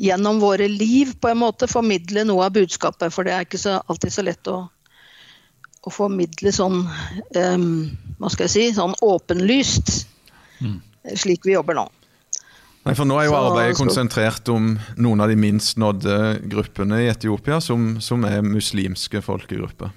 [0.02, 3.12] gjennom våre liv på en måte formidle noe av budskapet.
[3.14, 4.58] For det er ikke så, alltid så lett å,
[5.82, 7.68] å formidle sånn um,
[8.18, 9.94] hva skal jeg si, sånn åpenlyst,
[10.62, 10.78] mm.
[11.22, 11.86] slik vi jobber nå.
[12.82, 16.16] Nei, for Nå er jo arbeidet konsentrert om noen av de minst nådde
[16.50, 19.94] gruppene i Etiopia, som, som er muslimske folkegrupper.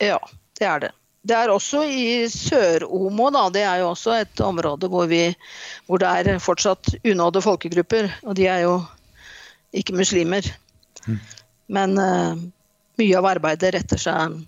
[0.00, 0.16] Ja,
[0.56, 0.92] det er det.
[1.22, 3.44] Det er også i Sør-Omo, da.
[3.54, 5.28] Det er jo også et område hvor, vi,
[5.86, 8.10] hvor det er fortsatt unådde folkegrupper.
[8.26, 8.80] Og de er jo
[9.72, 10.48] ikke muslimer.
[11.06, 11.20] Mm.
[11.72, 12.34] Men uh,
[12.98, 14.40] mye av arbeidet retter seg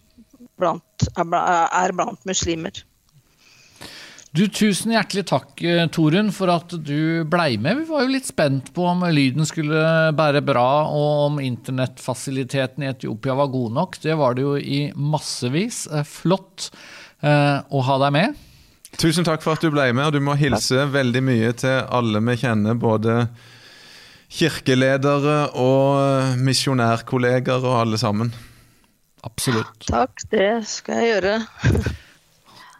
[0.58, 2.82] blant, er blant muslimer.
[4.34, 7.84] Du, Tusen hjertelig takk, eh, Torunn, for at du blei med.
[7.84, 12.88] Vi var jo litt spent på om lyden skulle bære bra, og om internettfasiliteten i
[12.90, 14.00] Etiopia var god nok.
[14.02, 15.84] Det var det jo i massevis.
[15.86, 16.72] Eh, flott
[17.22, 18.42] eh, å ha deg med.
[18.98, 22.26] Tusen takk for at du ble med, og du må hilse veldig mye til alle
[22.26, 22.74] vi kjenner.
[22.74, 23.28] Både
[24.34, 28.34] kirkeledere og misjonærkolleger og alle sammen.
[29.22, 29.86] Absolutt.
[29.86, 31.42] Takk, det skal jeg gjøre.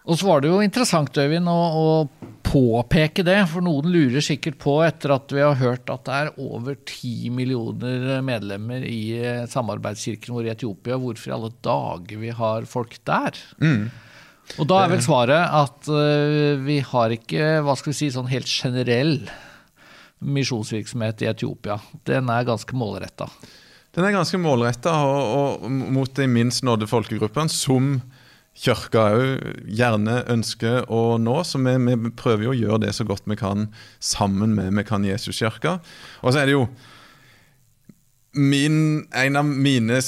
[0.05, 3.39] Og så var det jo interessant, Øyvind, å, å, påpeke det.
[3.51, 7.31] For noen lurer sikkert på, etter at vi har hørt at det er over ti
[7.33, 12.99] millioner medlemmer i eh, samarbeidskirken vår i Etiopia, hvorfor i alle dager vi har folk
[13.09, 13.41] der?
[13.65, 13.89] Mm.
[14.61, 18.29] Og da er vel svaret at uh, vi har ikke hva skal vi si, sånn
[18.29, 19.17] helt generell
[20.25, 21.79] misjonsvirksomhet i Etiopia.
[22.07, 23.31] Den er ganske målretta.
[23.97, 24.93] Den er ganske målretta
[25.71, 27.97] mot de minst nådde folkegruppene, som
[28.55, 31.37] Kirka òg gjerne ønsker å nå.
[31.47, 34.87] Så vi, vi, prøver jo å gjøre det så godt vi kan sammen med Vi
[34.87, 35.81] kan Jesus-kirka.
[36.23, 36.69] Og så er det jo
[38.35, 40.01] min, En av mine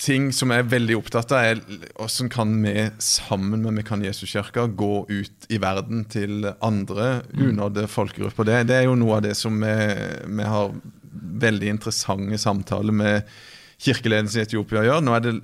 [0.00, 1.62] ting som jeg er veldig opptatt av, er
[1.96, 7.48] hvordan kan vi sammen med Vi kan Jesus-kirka gå ut i verden til andre mm.
[7.48, 8.48] unådde folkegrupper.
[8.48, 9.74] Det, det, er jo noe av det som vi,
[10.40, 10.76] vi har
[11.44, 13.34] veldig interessante samtaler med
[13.84, 15.04] kirkeledelsen i Etiopia å gjøre.
[15.04, 15.34] Nå er det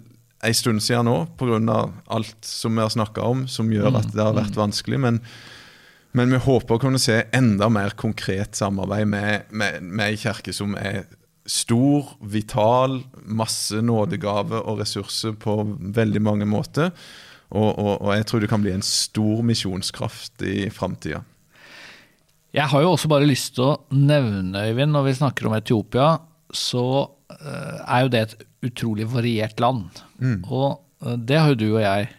[0.42, 1.79] en stund siden nå pga.
[2.07, 4.61] alt som vi har snakka om, som gjør at det har vært mm.
[4.61, 5.00] vanskelig.
[5.00, 5.20] Men,
[6.12, 10.55] men, vi håper å kunne se enda mer konkret samarbeid med, med, med ei kirke
[10.57, 11.05] som er
[11.50, 15.57] stor, vital, masse nådegave og ressurser på
[15.96, 16.92] veldig mange måter.
[17.50, 21.24] Og, og, og jeg tror det kan bli en stor misjonskraft i framtida.
[22.55, 26.16] Jeg har jo også bare lyst til å nevne, Øyvind, når vi snakker om Etiopia,
[26.50, 26.83] så
[27.40, 28.35] er jo det et
[28.66, 30.03] utrolig variert land.
[30.20, 30.40] Mm.
[30.46, 32.11] Og uh, det har jo du og jeg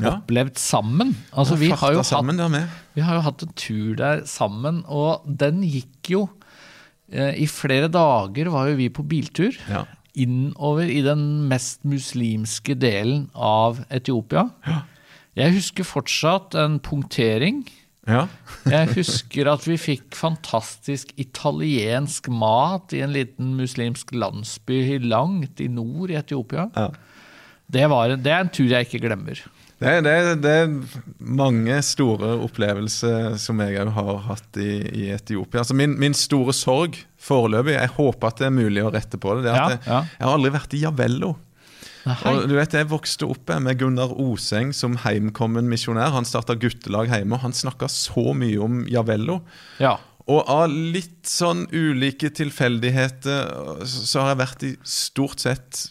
[0.00, 0.16] ja.
[0.16, 1.14] opplevd sammen.
[1.32, 5.24] Altså, vi, har jo sammen hatt, vi har jo hatt en tur der sammen, og
[5.24, 9.56] den gikk jo uh, I flere dager var jo vi på biltur.
[9.70, 9.86] Ja.
[10.20, 14.48] Innover i den mest muslimske delen av Etiopia.
[14.66, 14.82] Ja.
[15.38, 17.62] Jeg husker fortsatt en punktering
[18.08, 18.24] ja.
[18.74, 25.68] jeg husker at vi fikk fantastisk italiensk mat i en liten muslimsk landsby langt i
[25.72, 26.68] nord i Etiopia.
[26.76, 26.90] Ja.
[27.70, 29.42] Det, var, det, er en tur jeg ikke glemmer.
[29.80, 30.72] Det, det, det er
[31.24, 34.72] mange store opplevelser som jeg òg har hatt i,
[35.04, 35.62] i Etiopia.
[35.62, 39.38] Altså min, min, store sorg foreløpig, jeg håper at det er mulig å rette på
[39.38, 41.32] det, det er at ja, jeg, jeg har aldri vært i Javello.
[42.06, 46.14] Og du vet, Jeg vokste opp med Gunnar Oseng som heimkommen misjonær.
[46.14, 49.40] Han starta guttelag hjemme, og han snakka så mye om Javello.
[49.82, 49.98] Ja.
[50.30, 55.88] Og av litt sånn ulike tilfeldigheter så har jeg vært i stort sett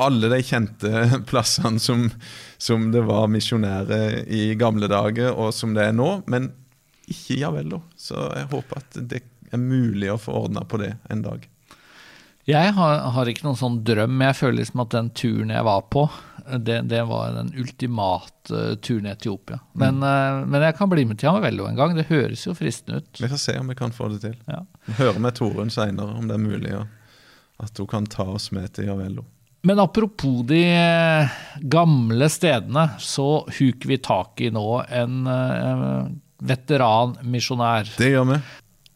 [0.00, 0.90] alle de kjente
[1.30, 2.06] plassene som,
[2.60, 6.10] som det var misjonærer i gamle dager, og som det er nå.
[6.30, 6.50] Men
[7.10, 7.82] ikke Javello.
[7.98, 11.48] Så jeg håper at det er mulig å få ordna på det en dag.
[12.48, 14.22] Jeg har, har, ikke noen sånn drøm.
[14.26, 16.08] Jeg føler liksom at den turen jeg var på,
[16.58, 19.60] det, det var den ultimate turen i Etiopia.
[19.78, 20.06] Men, mm.
[20.06, 21.94] uh, men, jeg kan bli med til Amavello en gang.
[21.94, 23.20] Det høres jo fristende ut.
[23.22, 24.34] Vi får se om vi kan få det til.
[24.50, 24.64] Ja.
[24.98, 26.74] Høre med Torunn seinere om det er mulig
[27.62, 29.24] at hun kan ta oss med til Javello.
[29.62, 31.36] Men apropos de uh,
[31.70, 35.22] gamle stedene, så huker vi tak i nå en
[36.42, 37.94] veteranmisjonær.
[38.02, 38.40] Det gjør vi.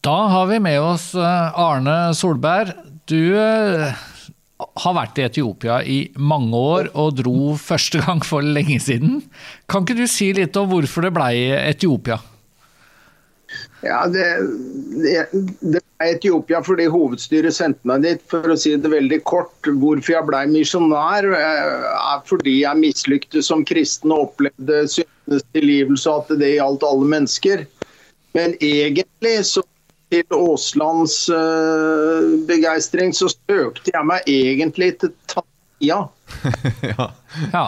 [0.03, 2.75] Da har vi med oss Arne Solberg
[3.09, 4.05] du eh,
[4.57, 9.21] har vært i Etiopia i mange år og dro første gang for lenge siden.
[9.69, 12.19] Kan ikke du si litt om hvorfor det blei Etiopia?
[13.85, 14.25] Ja, det,
[14.97, 15.27] det,
[15.61, 18.23] det er Etiopia fordi hovedstyret sendte meg dit.
[18.31, 23.49] For å si det veldig kort, hvorfor jeg ble misjonær, eh, er fordi jeg mislyktes
[23.51, 27.65] som kristen og opplevde syndenes tilgivelse og at det gjaldt alle mennesker.
[28.37, 29.63] Men egentlig så
[30.11, 36.03] til Aaslands uh, begeistring, så søkte jeg meg egentlig til Tanzania.
[36.91, 37.09] ja.
[37.53, 37.65] Ja.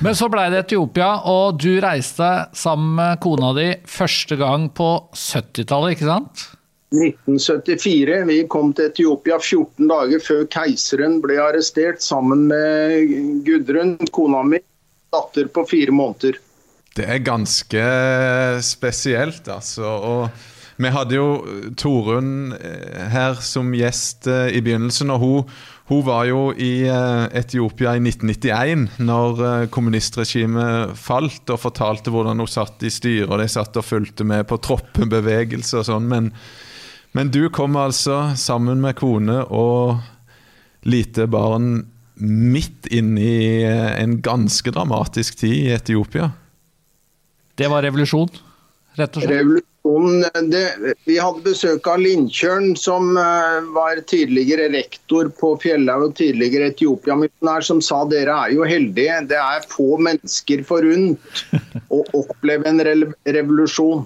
[0.00, 4.88] Men så blei det Etiopia, og du reiste sammen med kona di første gang på
[5.12, 6.46] 70-tallet, ikke sant?
[6.90, 8.22] 1974.
[8.26, 14.62] Vi kom til Etiopia 14 dager før keiseren ble arrestert, sammen med Gudrun, kona mi,
[15.14, 16.38] datter på fire måneder.
[16.96, 17.82] Det er ganske
[18.66, 19.86] spesielt, altså.
[19.86, 20.48] Og
[20.80, 21.26] vi hadde jo
[21.76, 25.52] Torunn eh, her som gjest eh, i begynnelsen, og hun,
[25.90, 32.50] hun var jo i eh, Etiopia i 1991, når kommunistregimet falt, og fortalte hvordan hun
[32.50, 36.08] satt i styret, og de satt og fulgte med på troppebevegelse og sånn.
[36.08, 36.32] Men,
[37.16, 40.00] men du kom altså sammen med kone og
[40.88, 41.74] lite barn
[42.20, 46.32] midt inn i en ganske dramatisk tid i Etiopia.
[47.56, 48.32] Det var revolusjon,
[48.96, 49.69] rett og slett?
[49.88, 50.20] Revolusjon,
[50.52, 50.64] det,
[51.08, 57.64] vi hadde besøk av Lindkjørn, som uh, var tidligere rektor på Fjellhaug og tidligere Etiopia-misjonær,
[57.64, 59.22] som sa dere er jo heldige.
[59.30, 61.44] Det er få mennesker forunt
[61.88, 62.96] å oppleve en re
[63.38, 64.04] revolusjon.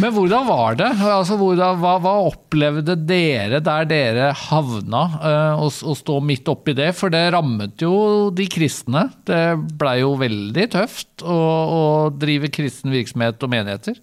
[0.00, 0.88] Men hvordan var det?
[1.06, 6.74] Altså, hvordan, hva, hva, opplevde dere der dere havna, uh, å, å, stå midt oppi
[6.76, 6.90] det?
[6.98, 7.94] For det rammet jo
[8.34, 9.06] de kristne.
[9.28, 9.42] Det
[9.78, 11.38] blei jo veldig tøft å,
[11.78, 14.00] å, drive kristen virksomhet og menigheter.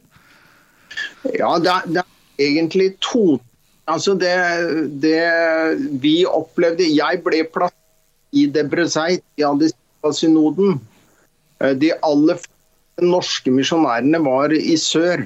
[1.36, 3.40] Ja, det, det er egentlig to
[3.90, 4.30] Altså, det,
[5.04, 5.22] det,
[6.00, 10.78] vi opplevde Jeg ble plassert i Debrezeit, i Adispa-synoden.
[11.60, 12.40] Eh, de aller
[13.00, 15.26] norske misjonærene var i sør.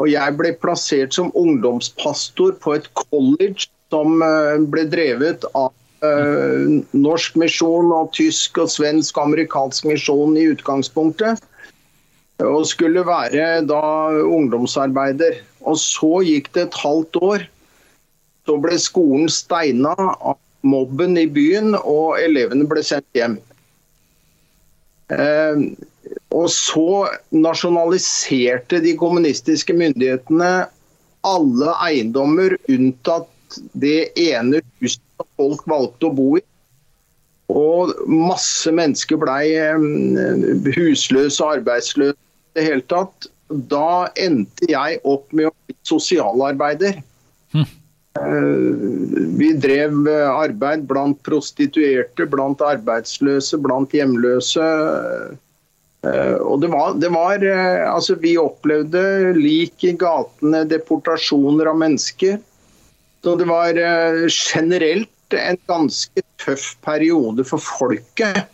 [0.00, 5.70] Og jeg ble plassert som ungdomspastor på et college som eh, ble drevet av
[6.04, 11.40] uh, norsk misjon og tysk og svensk og amerikansk misjon i utgangspunktet.
[12.44, 13.82] Og skulle være da
[14.20, 15.38] ungdomsarbeider.
[15.64, 17.46] Og så gikk det et halvt år.
[18.46, 23.38] Så ble skolen steina av mobben i byen, og elevene ble sendt hjem.
[25.08, 25.72] Uh,
[26.36, 30.66] og så nasjonaliserte de kommunistiske myndighetene
[31.26, 36.42] alle eiendommer unntatt det ene huset som folk valgte å bo i.
[37.56, 39.86] Og masse mennesker blei eh,
[40.76, 43.30] husløse og arbeidsløse i det hele tatt.
[43.70, 46.98] Da endte jeg opp med å bli sosialarbeider.
[47.54, 47.68] Hm.
[49.36, 54.64] Vi drev arbeid blant prostituerte, blant arbeidsløse, blant hjemløse.
[56.06, 61.78] Eh, og det var, det var, eh, altså Vi opplevde lik i gatene, deportasjoner av
[61.80, 62.38] mennesker.
[63.24, 68.44] Så det var eh, generelt en ganske tøff periode for folket.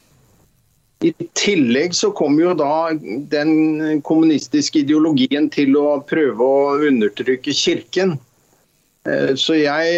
[1.02, 2.94] I tillegg så kom jo da
[3.28, 8.14] den kommunistiske ideologien til å prøve å undertrykke kirken.
[9.34, 9.96] Så jeg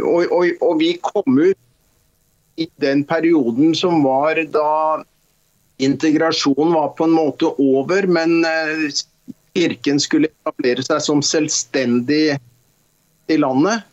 [0.00, 1.58] Og, og, og vi kom ut
[2.56, 5.04] i den perioden som var da
[5.78, 8.88] integrasjon var på en måte over, men eh,
[9.58, 12.38] kirken skulle etablere seg som selvstendig
[13.28, 13.86] i landet.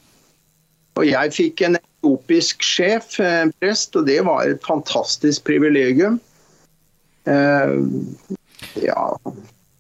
[0.96, 6.22] Og jeg fikk en etiopisk sjef, en eh, prest, og det var et fantastisk privilegium.
[7.26, 7.82] Uh,
[8.78, 9.04] ja.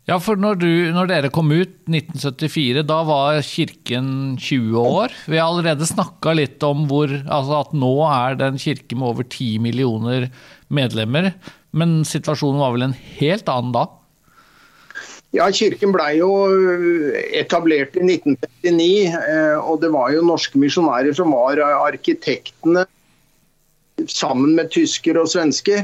[0.09, 4.07] ja, for når, du, når, dere kom ut 1974, da var kirken
[4.41, 5.13] 20 år.
[5.29, 9.11] Vi har allerede snakka litt om hvor, altså at nå er det en kirke med
[9.13, 10.27] over 10 millioner
[10.73, 11.35] medlemmer.
[11.75, 13.85] Men situasjonen var vel en helt annen da?
[15.35, 16.29] Ja, Kirken ble jo
[17.35, 22.85] etablert i 1959, eh, og det var jo norske misjonærer som var arkitektene
[24.07, 25.83] sammen med tysker og svensker.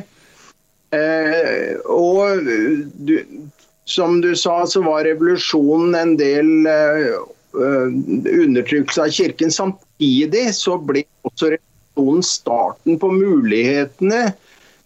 [0.95, 2.47] Eh, og
[3.07, 3.17] du,
[3.87, 7.19] som du sa, så var revolusjonen en del eh,
[7.51, 9.51] undertrykkelse av kirken.
[9.51, 14.29] Samtidig så ble også revolusjonen starten på mulighetene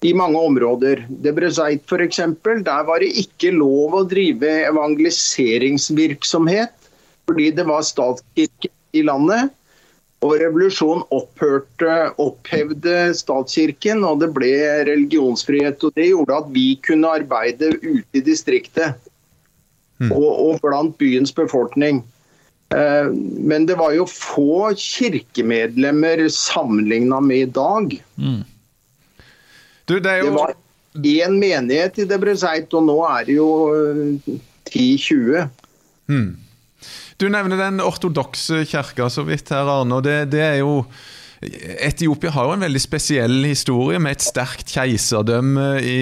[0.05, 1.07] i mange områder.
[1.25, 2.19] Debrezeit f.eks.
[2.65, 6.73] Der var det ikke lov å drive evangeliseringsvirksomhet
[7.25, 9.49] fordi det var statskirke i landet.
[10.25, 14.51] Og revolusjonen opphørte, opphevde statskirken, og det ble
[14.87, 15.83] religionsfrihet.
[15.83, 18.91] og Det gjorde at vi kunne arbeide ute i distriktet
[20.01, 20.11] mm.
[20.11, 21.95] og, og blant byens befolkning.
[22.73, 23.07] Eh,
[23.51, 27.85] men det var jo få kirkemedlemmer sammenligna med i dag.
[28.17, 28.43] Mm.
[29.85, 30.47] Du, det jo,
[30.95, 34.39] én menighet i Debrezeit, og nå er det jo eh,
[34.71, 35.49] 10-20.
[36.09, 36.31] Hmm.
[37.21, 39.99] Du nevner den ortodokse kirka så vidt her, Arne.
[39.99, 40.83] og det, det er jo
[41.45, 45.97] Etiopia har jo en veldig spesiell historie, med et sterkt keiserdømme i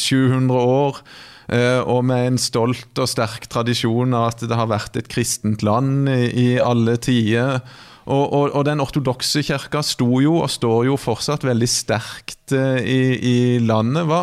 [0.00, 1.02] 700 år.
[1.48, 5.62] eh, Og med en stolt og sterk tradisjon av at det har vært et kristent
[5.62, 7.60] land i, i alle tider.
[8.08, 12.80] Og, og, og den ortodokse kirka sto jo, og står jo fortsatt, veldig sterkt eh,
[12.80, 14.08] i, i landet.
[14.08, 14.22] Hva,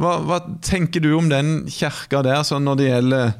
[0.00, 3.30] hva, hva tenker du om den kirka der, sånn når det gjelder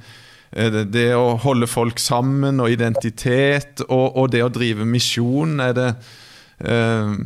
[0.53, 5.57] eh, det, å holde folk sammen og identitet, og, og det å drive misjon?
[5.65, 5.91] Er det,
[6.69, 7.17] eh,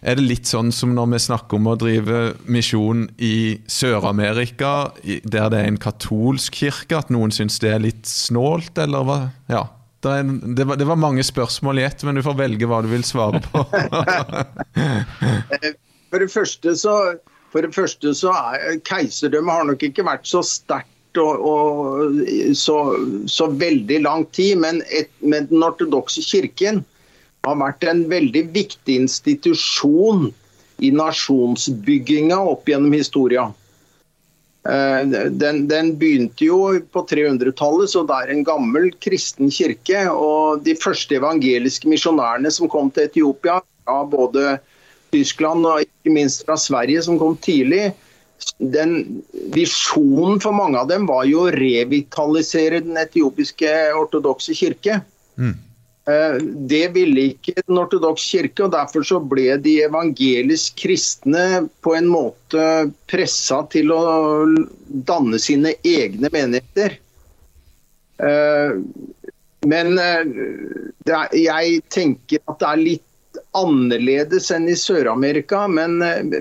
[0.00, 5.52] er det litt sånn som når vi snakker om å drive misjon i Sør-Amerika, der
[5.52, 9.20] det er en katolsk kirke, at noen syns det er litt snålt, eller hva?
[9.52, 9.68] Ja.
[10.00, 13.04] Det, var, det var mange spørsmål i ett, men du får velge hva du vil
[13.04, 13.64] svare på.
[16.10, 16.94] For det første så,
[17.52, 22.78] for det første så er keiserdømmet har nok ikke vært så sterkt og, og så,
[23.30, 26.82] så veldig lang tid, men, et, men den ortodokse kirken
[27.46, 30.28] har vært en veldig viktig institusjon
[30.82, 33.48] i nasjonsbygginga opp gjennom historia.
[34.68, 36.58] Eh, Den, den begynte jo
[36.92, 40.04] på 300-tallet, så det er en gammel kristen kirke.
[40.12, 44.58] Og de første evangeliske misjonærene som kom til Etiopia, fra både
[45.10, 47.90] Tyskland og ikke minst fra Sverige, som kom tidlig,
[48.58, 55.00] den Visjonen for mange av dem var jo å revitalisere den etiopiske ortodokse kirke.
[55.40, 55.58] Eh,
[56.04, 62.08] Det ville ikke den ortodokse kirke, og derfor så ble de evangelisk kristne på en
[62.10, 62.64] måte
[63.10, 64.00] pressa til å
[65.06, 66.96] danne sine egne menigheter.
[68.18, 68.72] Eh,
[69.68, 70.24] Men eh,
[71.36, 75.66] jeg tenker at det er litt annerledes enn i Sør-Amerika.
[75.68, 76.38] Men eh,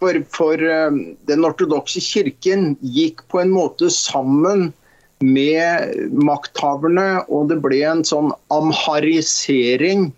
[0.00, 0.96] for, for eh,
[1.30, 4.72] den ortodokse kirken gikk på en måte sammen
[5.22, 10.08] med makthaverne, og det ble en sånn amharisering.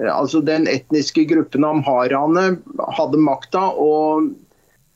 [0.00, 2.54] Altså Den etniske gruppen amharaene
[2.96, 4.30] hadde makta, og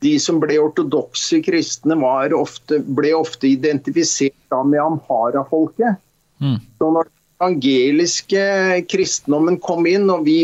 [0.05, 6.01] de som ble ortodokse kristne, var ofte, ble ofte identifisert da med amhara-folket.
[6.43, 6.57] Mm.
[6.79, 8.47] Så når den evangeliske
[8.91, 10.39] kristendommen kom inn, og vi,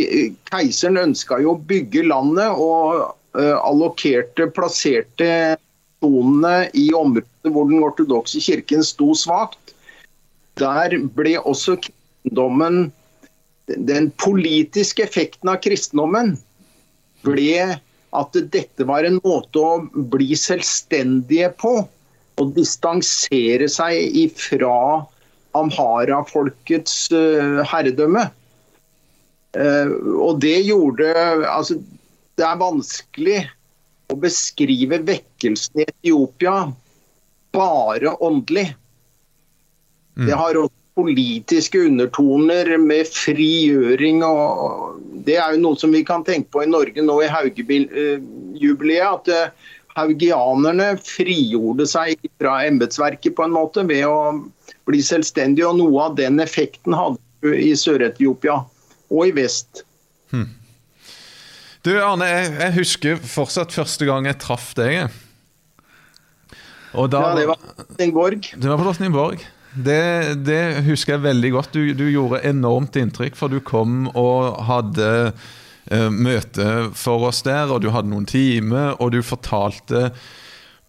[0.51, 5.57] keiseren ønska jo å bygge landet og uh, allokerte, plasserte
[6.01, 9.73] personene i området hvor den ortodokse kirken sto svakt,
[10.59, 12.91] der ble også kristendommen
[13.67, 16.33] Den politiske effekten av kristendommen
[17.23, 17.77] ble
[18.11, 19.77] at dette var en måte å
[20.11, 21.87] bli selvstendige på.
[22.41, 25.05] Og distansere seg ifra
[25.55, 28.25] amhara-folkets eh, herredømme.
[29.55, 31.13] Eh, og det gjorde
[31.47, 31.79] Altså,
[32.35, 33.39] det er vanskelig
[34.11, 36.71] å beskrive vekkelsen i Etiopia
[37.55, 38.69] bare åndelig.
[40.15, 46.23] Det har også politiske undertoner med frigjøring og Det er jo noe som vi kan
[46.25, 49.05] tenke på i Norge nå i Haugejubileet.
[49.05, 49.51] At eh,
[49.95, 54.17] haugianerne frigjorde seg fra embetsverket på en måte ved å
[54.89, 55.69] bli selvstendige.
[55.69, 58.57] Og noe av den effekten hadde i Sør-Etiopia
[59.11, 59.85] og i vest.
[61.81, 65.09] Du Arne, jeg, jeg husker fortsatt første gang jeg traff deg.
[66.93, 68.51] Og da, Ja, det var Helsingborg.
[68.53, 69.47] Det var på Drottningborg.
[69.71, 71.73] Det, det husker jeg veldig godt.
[71.73, 77.71] Du, du gjorde enormt inntrykk, for du kom og hadde eh, møte for oss der,
[77.71, 80.11] og du hadde noen timer, og du fortalte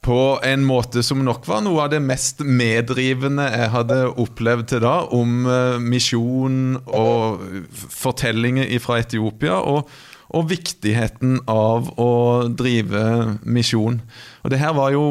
[0.02, 4.82] på en måte som nok var noe av det mest meddrivende jeg hadde opplevd til
[4.82, 9.86] da, om eh, misjon og fortellinger fra Etiopia, og,
[10.32, 12.10] og viktigheten av å
[12.48, 13.02] drive
[13.44, 14.00] misjon.
[14.42, 15.06] Og det her var jo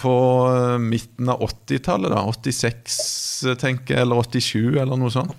[0.00, 0.16] på
[0.82, 2.22] midten av 80-tallet, da.
[2.30, 2.98] 86,
[3.60, 5.34] tenker jeg, eller 87, eller noe sånt.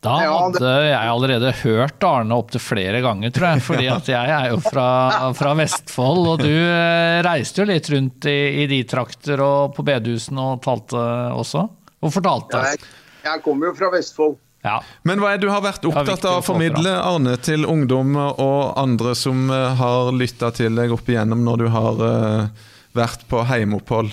[0.00, 3.64] Da hadde jeg allerede hørt Arne opptil flere ganger, tror jeg.
[3.66, 4.88] Fordi at jeg er jo fra,
[5.36, 9.84] fra Vestfold, og du eh, reiste jo litt rundt i, i de trakter og på
[9.86, 11.04] bedehusene og talte
[11.36, 11.66] også.
[12.00, 12.62] Og fortalte.
[12.72, 12.94] Jeg,
[13.26, 14.38] jeg kommer jo fra Vestfold.
[14.62, 14.80] Ja.
[15.08, 18.74] Men hva er det du har vært opptatt av å formidle, Arne, til ungdom og
[18.80, 22.66] andre som eh, har lytta til deg opp igjennom når du har eh,
[22.98, 24.12] vært på heimeopphold?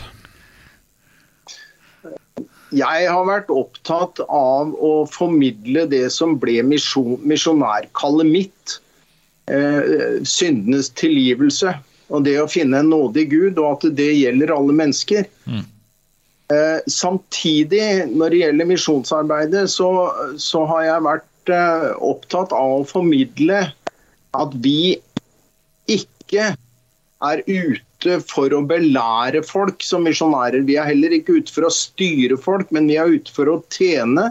[2.76, 8.80] Jeg har vært opptatt av å formidle det som ble misjonærkallet mitt.
[9.48, 11.76] Eh, syndenes tilgivelse.
[12.08, 15.28] Og det å finne en nådig Gud, og at det gjelder alle mennesker.
[16.54, 19.90] Eh, samtidig, når det gjelder misjonsarbeidet, så,
[20.40, 23.66] så har jeg vært eh, opptatt av å formidle
[24.38, 24.96] at vi
[25.92, 26.54] ikke
[27.28, 30.64] er ute for å belære folk som misjonærer.
[30.68, 33.60] Vi er heller ikke ute for å styre folk, men vi er ute for å
[33.74, 34.30] tjene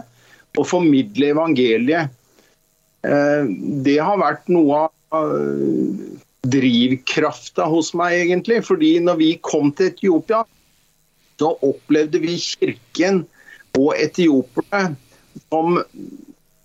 [0.57, 2.13] og formidle evangeliet.
[3.05, 3.43] Eh,
[3.85, 8.63] det har vært noe av eh, drivkrafta hos meg, egentlig.
[8.65, 10.41] Fordi når vi kom til Etiopia,
[11.39, 13.23] så opplevde vi kirken
[13.77, 14.95] og etioperne
[15.49, 15.77] som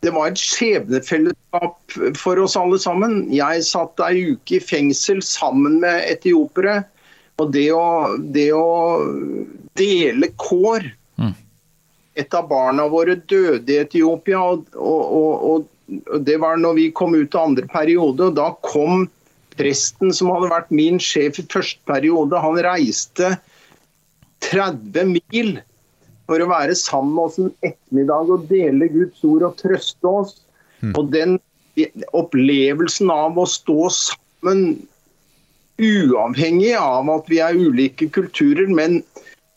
[0.02, 3.28] det var et skjebnefellesskap for oss alle sammen.
[3.30, 6.80] Jeg satt ei uke i fengsel sammen med etiopere.
[7.40, 8.66] Og det å, det å
[9.78, 10.88] dele kår
[11.20, 11.32] mm.
[12.20, 16.90] Et av barna våre døde i Etiopia, og, og, og, og det var når vi
[16.92, 18.26] kom ut av andre periode.
[18.26, 19.06] og Da kom
[19.56, 23.32] presten som hadde vært min sjef i første periode, han reiste
[24.48, 25.54] 30 mil
[26.30, 30.36] for å være sammen med oss en ettermiddag og dele Guds ord og trøste oss.
[30.82, 30.94] Mm.
[30.96, 31.38] Og den
[32.16, 34.74] opplevelsen av å stå sammen
[35.82, 39.00] uavhengig av at vi er ulike kulturer, men,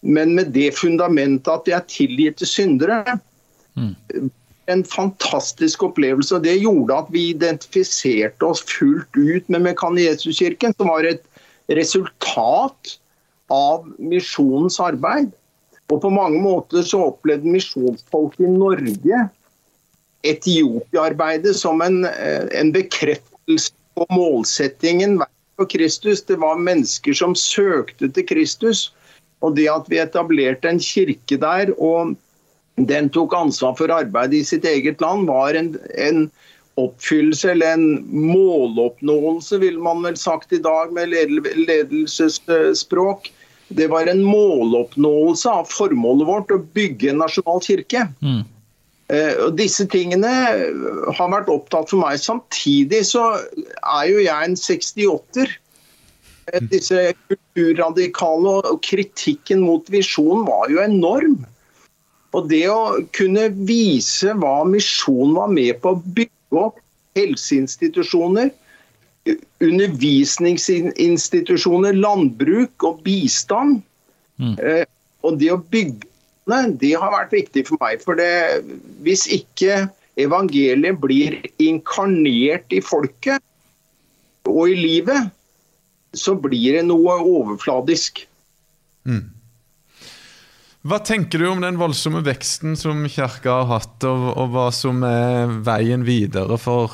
[0.01, 3.17] men med det fundamentet at vi er tilgitt til syndere.
[3.75, 3.93] Mm.
[4.71, 6.37] En fantastisk opplevelse.
[6.37, 11.25] og Det gjorde at vi identifiserte oss fullt ut med Mekaniesuskirken, som var et
[11.69, 12.95] resultat
[13.53, 15.31] av misjonens arbeid.
[15.93, 19.27] Og på mange måter så opplevde misjonsfolk i Norge
[20.25, 25.19] Etiopia-arbeidet som en, eh, en, bekreftelse på målsettingen
[25.55, 26.23] for Kristus.
[26.25, 28.91] Det var mennesker som søkte til Kristus.
[29.41, 32.15] Og det at vi etablerte en kirke der, og
[32.75, 36.31] den tok ansvar for arbeidet i sitt eget land, var en, en
[36.79, 41.13] oppfyllelse eller en måloppnåelse, ville man vel sagt i dag med
[41.67, 43.31] ledelsesspråk,
[43.67, 48.05] det var en måloppnåelse av formålet vårt å bygge en nasjonal kirke.
[48.21, 48.43] Mm.
[49.13, 50.31] Eh, og disse tingene
[51.17, 52.19] har vært opptatt for meg.
[52.21, 55.57] Samtidig så er jo jeg en 68-er.
[56.51, 56.69] Eh, mm.
[56.73, 61.39] Disse kulturradikale og kritikken mot visjonen var jo enorm.
[62.35, 66.81] Og det å kunne vise hva misjonen var med på å bygge opp
[67.15, 68.51] helseinstitusjoner,
[69.63, 73.81] undervisningsinstitusjoner, landbruk og bistand.
[74.37, 74.57] Mm.
[74.59, 74.85] Eh,
[75.25, 76.05] og det å bygge
[76.77, 77.97] det har vært viktig for meg.
[78.05, 78.61] For det,
[79.01, 79.89] hvis ikke
[80.21, 83.41] evangeliet blir inkarnert i folket
[84.45, 85.33] og i livet,
[86.13, 88.29] så blir det noe overfladisk.
[89.09, 89.33] Mm.
[90.85, 95.01] Hva tenker du om den voldsomme veksten som kirka har hatt, og, og hva som
[95.07, 96.93] er veien videre for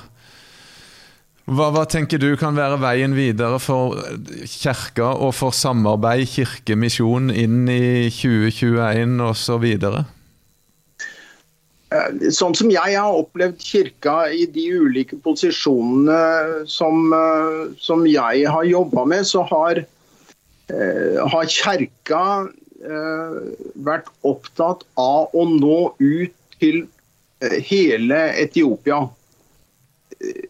[1.51, 3.97] hva, hva, tenker du kan være veien videre for
[4.47, 9.65] kirka og for samarbeid kirkemisjon inn i 2021 osv.?
[11.91, 18.47] Eh, sånn som jeg har opplevd kirka i de ulike posisjonene som, eh, som jeg
[18.47, 19.83] har jobba med, så har,
[20.71, 22.23] eh, har kirka
[22.81, 26.85] vært opptatt av å nå ut til
[27.67, 29.03] hele Etiopia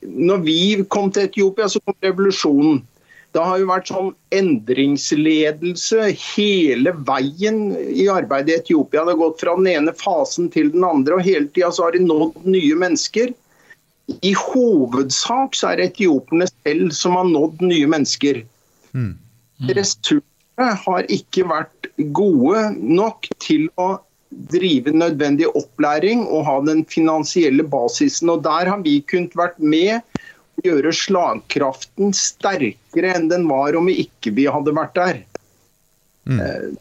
[0.02, 0.62] når vi
[0.92, 2.82] kom til Etiopia, så kom revolusjonen.
[3.32, 9.06] Det har jo vært sånn endringsledelse hele veien i arbeidet i Etiopia.
[9.06, 12.04] Det har gått fra den ene fasen til den andre, og hele tida har de
[12.04, 13.32] nådd nye mennesker.
[14.12, 18.42] I hovedsak så er det etiopierne selv som har nådd nye mennesker.
[18.92, 19.14] Mm.
[19.62, 19.70] Mm.
[20.60, 23.96] Har ikke vært gode nok til å
[24.52, 28.30] drive nødvendig opplæring og ha den finansielle basisen.
[28.32, 30.00] Og Der har vi kunnet vært med
[30.60, 35.22] å gjøre slagkraften sterkere enn den var om vi ikke vi hadde vært der.
[36.30, 36.40] Mm.
[36.40, 36.72] Eh,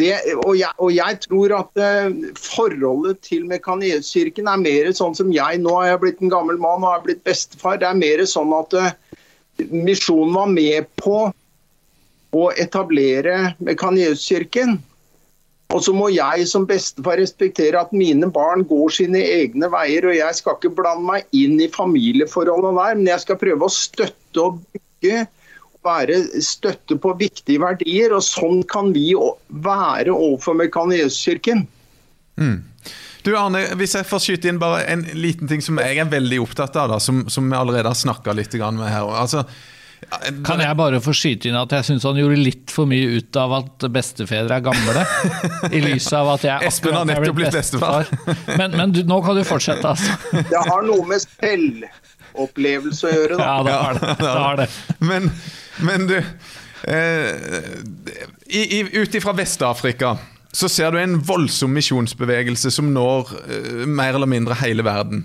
[0.00, 5.28] det, og, jeg, og, jeg, tror at uh, forholdet til Mekanietkirken er mer sånn som
[5.34, 7.76] jeg nå har jeg blitt en gammel mann og har blitt bestefar.
[7.80, 8.88] Det er mer sånn at uh,
[9.68, 11.26] misjonen var med på
[12.32, 14.78] å etablere Mekanietkirken.
[15.72, 20.16] Og så må jeg som bestefar respektere at mine barn går sine egne veier, og
[20.16, 24.44] jeg skal ikke blande meg inn i familieforholdene der, men jeg skal prøve å støtte
[24.44, 25.24] og bygge.
[25.82, 29.08] Være støtte på viktige verdier, og sånn kan vi
[29.64, 31.64] være overfor Mekanieskirken.
[32.38, 32.60] Mm.
[33.22, 36.40] Du Arne, hvis jeg får skyte inn bare en liten ting som jeg er veldig
[36.42, 39.06] opptatt av, da, som, som vi allerede har snakka litt med her.
[39.06, 39.44] Altså,
[40.44, 43.36] kan jeg bare få skyte inn at jeg syns han gjorde litt for mye ut
[43.40, 45.04] av at bestefedre er gamle?
[45.72, 48.10] I lys av at jeg Espen har nettopp blitt bestefar.
[48.58, 50.12] Men, men du, nå kan du fortsette, altså.
[50.50, 53.44] Det har noe med selvopplevelse å gjøre, da.
[53.46, 54.16] Ja, det har det.
[54.18, 54.68] det, har det.
[55.02, 55.30] Men,
[55.86, 56.18] men, du
[56.92, 57.30] eh,
[59.02, 60.16] Ut ifra Vest-Afrika
[60.52, 65.24] så ser du en voldsom misjonsbevegelse som når eh, mer eller mindre hele verden.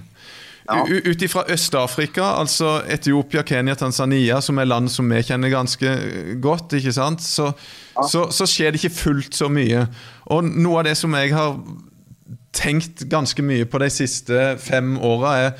[0.67, 0.83] Ja.
[1.11, 5.93] ut ifra Øst-Afrika, altså Etiopia, Kenya, Tanzania, som er land som vi kjenner ganske
[6.43, 7.23] godt, ikke sant?
[7.23, 7.51] Så,
[7.95, 8.07] ja.
[8.11, 9.85] så, så, skjer det ikke fullt så mye.
[10.33, 11.57] Og noe av det som jeg har
[12.57, 15.51] tenkt ganske mye på de siste fem åra, er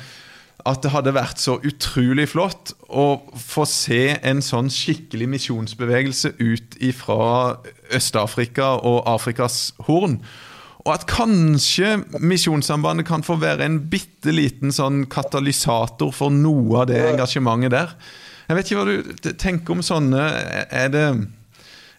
[0.68, 6.76] at det hadde vært så utrolig flott å få se en sånn skikkelig misjonsbevegelse ut
[6.84, 7.56] ifra
[7.94, 10.18] Øst-Afrika og Afrikas Horn.
[10.84, 16.88] Og at kanskje Misjonssambandet kan få være en bitte liten sånn katalysator for noe av
[16.92, 17.94] det engasjementet der.
[18.48, 20.22] Jeg vet ikke hva du tenker om sånne.
[20.70, 21.06] Er det,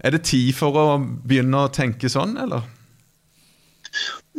[0.02, 2.64] er det tid for å begynne å tenke sånn, eller?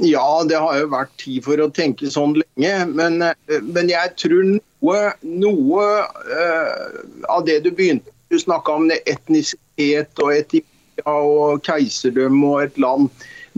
[0.00, 2.74] Ja, det har jo vært tid for å tenke sånn lenge.
[2.90, 3.22] Men,
[3.68, 5.86] men jeg tror noe, noe
[6.30, 12.76] uh, av det du begynte Du snakka om etnisitet og Etiopia og keiserdømme og et
[12.78, 13.08] land.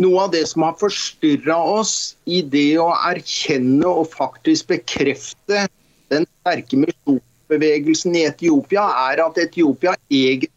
[0.00, 5.66] Noe av det som har forstyrra oss i det å erkjenne og faktisk bekrefte
[6.12, 10.50] den sterke misjonsbevegelsen i Etiopia, er at Etiopia egentlig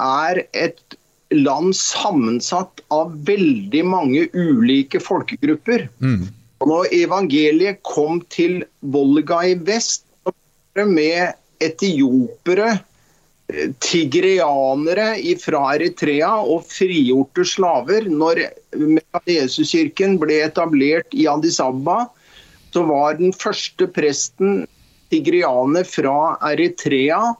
[0.00, 0.98] er et
[1.30, 5.86] land sammensatt av veldig mange ulike folkegrupper.
[6.02, 6.26] Mm.
[6.60, 10.06] Og når evangeliet kom til Volga i vest,
[10.80, 12.78] med etiopere,
[13.82, 18.08] tigreanere fra Eritrea og frigjorte slaver.
[18.10, 18.44] Når
[19.28, 22.04] Jesuskirken ble etablert i Addis Abba,
[22.74, 24.64] så var den første presten
[25.10, 27.34] tigrianer fra Eritrea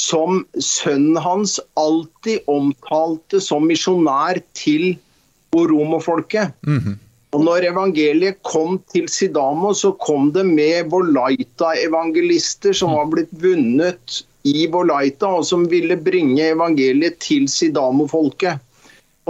[0.00, 4.94] som sønnen hans alltid omtalte som misjonær til
[5.52, 6.54] oromofolket.
[6.66, 6.96] Mm -hmm.
[7.32, 14.24] Og når evangeliet kom til Sidamo, så kom det med Volaita-evangelister som var blitt vunnet
[14.48, 18.60] i Volaita, og som ville bringe evangeliet til Sidamo-folket.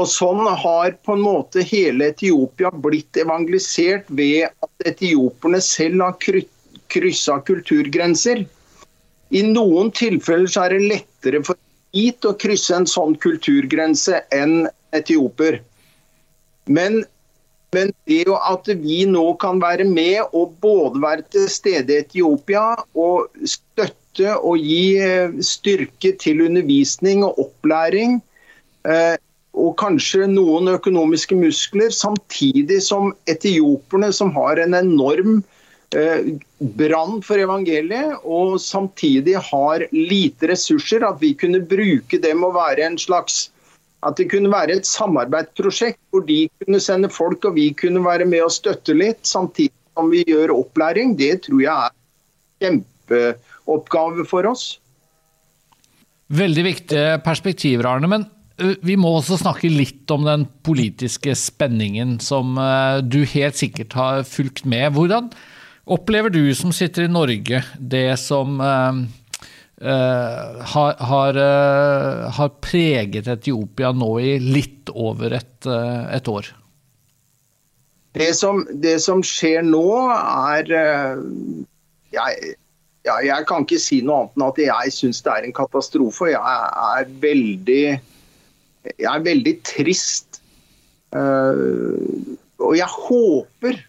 [0.01, 6.17] Og Sånn har på en måte hele Etiopia blitt evangelisert ved at etioperne selv har
[6.93, 8.47] kryssa kulturgrenser.
[9.33, 11.61] I noen tilfeller så er det lettere for
[11.93, 14.65] hit å krysse en sånn kulturgrense enn
[14.97, 15.61] etioper.
[16.73, 17.03] Men,
[17.77, 22.65] men det at vi nå kan være med og både være til stede i Etiopia
[22.97, 28.21] og støtte og gi eh, styrke til undervisning og opplæring,
[28.85, 29.17] eh,
[29.53, 35.43] og kanskje noen økonomiske muskler, samtidig som etioperne, som har en enorm
[35.93, 41.05] Eh, brann for evangeliet, og samtidig har lite ressurser.
[41.05, 43.51] At vi kunne bruke dem å være en slags
[44.03, 48.25] At det kunne være et samarbeidsprosjekt hvor de kunne sende folk og vi kunne være
[48.27, 51.13] med og støtte litt, samtidig som vi gjør opplæring.
[51.15, 52.81] Det tror jeg er en
[53.63, 54.67] kjempeoppgave for oss.
[56.33, 58.09] Veldig viktige perspektiver, Arne.
[58.09, 58.29] Men
[58.83, 62.55] vi må også snakke litt om den politiske spenningen som
[63.03, 64.93] du helt sikkert har fulgt med.
[64.95, 65.33] Hvordan,
[65.85, 68.95] Opplever du som sitter i Norge, det som uh,
[69.83, 76.53] uh, har, har, uh, har, preget Etiopia nå i litt over et, et år?
[78.15, 80.71] Det som, det som, skjer nå, er
[82.13, 82.55] jeg,
[83.07, 86.31] ja, jeg kan ikke si noe annet enn at jeg syns det er en katastrofe.
[86.33, 87.87] Jeg er veldig,
[88.93, 90.41] jeg er veldig trist.
[91.13, 93.81] og jeg håper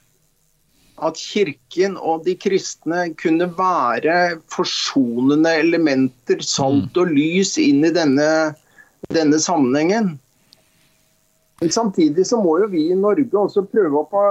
[1.04, 8.28] at Kirken og de kristne kunne være forsonende elementer, salt og lys, inn i denne,
[9.14, 10.16] denne sammenhengen.
[11.64, 14.24] Men samtidig så må jo vi i Norge også prøve å,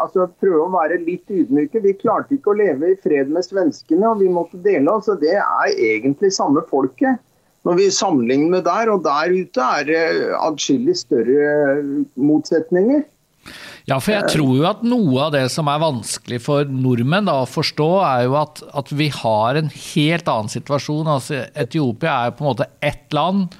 [0.00, 1.78] altså prøve å, være litt ydmyke.
[1.84, 5.06] Vi klarte ikke å leve i fred med svenskene, og vi måtte dele oss.
[5.06, 7.22] og Det er egentlig samme folket
[7.62, 8.90] når vi sammenligner med der.
[8.90, 10.02] Og der ute er det
[10.40, 11.52] atskillig større
[12.18, 13.04] motsetninger.
[13.86, 17.44] Ja, for jeg tror jo at noe av det som er vanskelig for nordmenn da,
[17.44, 21.14] å forstå, er jo at, at, vi har en helt annen situasjon.
[21.14, 23.54] Altså, Etiopia er på en måte ett land.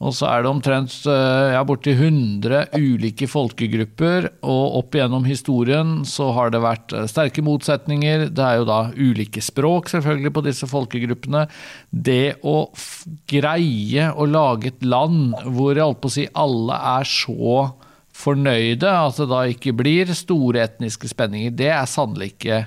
[0.00, 4.30] Og så er det omtrent eh, ja, borti 100 ulike folkegrupper.
[4.48, 8.30] Og opp gjennom historien så har det vært eh, sterke motsetninger.
[8.32, 11.44] Det er jo da ulike språk selvfølgelig på disse folkegruppene.
[11.92, 12.56] Det å
[13.28, 17.60] greie å lage et land hvor jeg holdt på å si alle er så
[18.20, 22.64] fornøyde, at det da ikke blir store etniske spenninger, det er sannelig ikke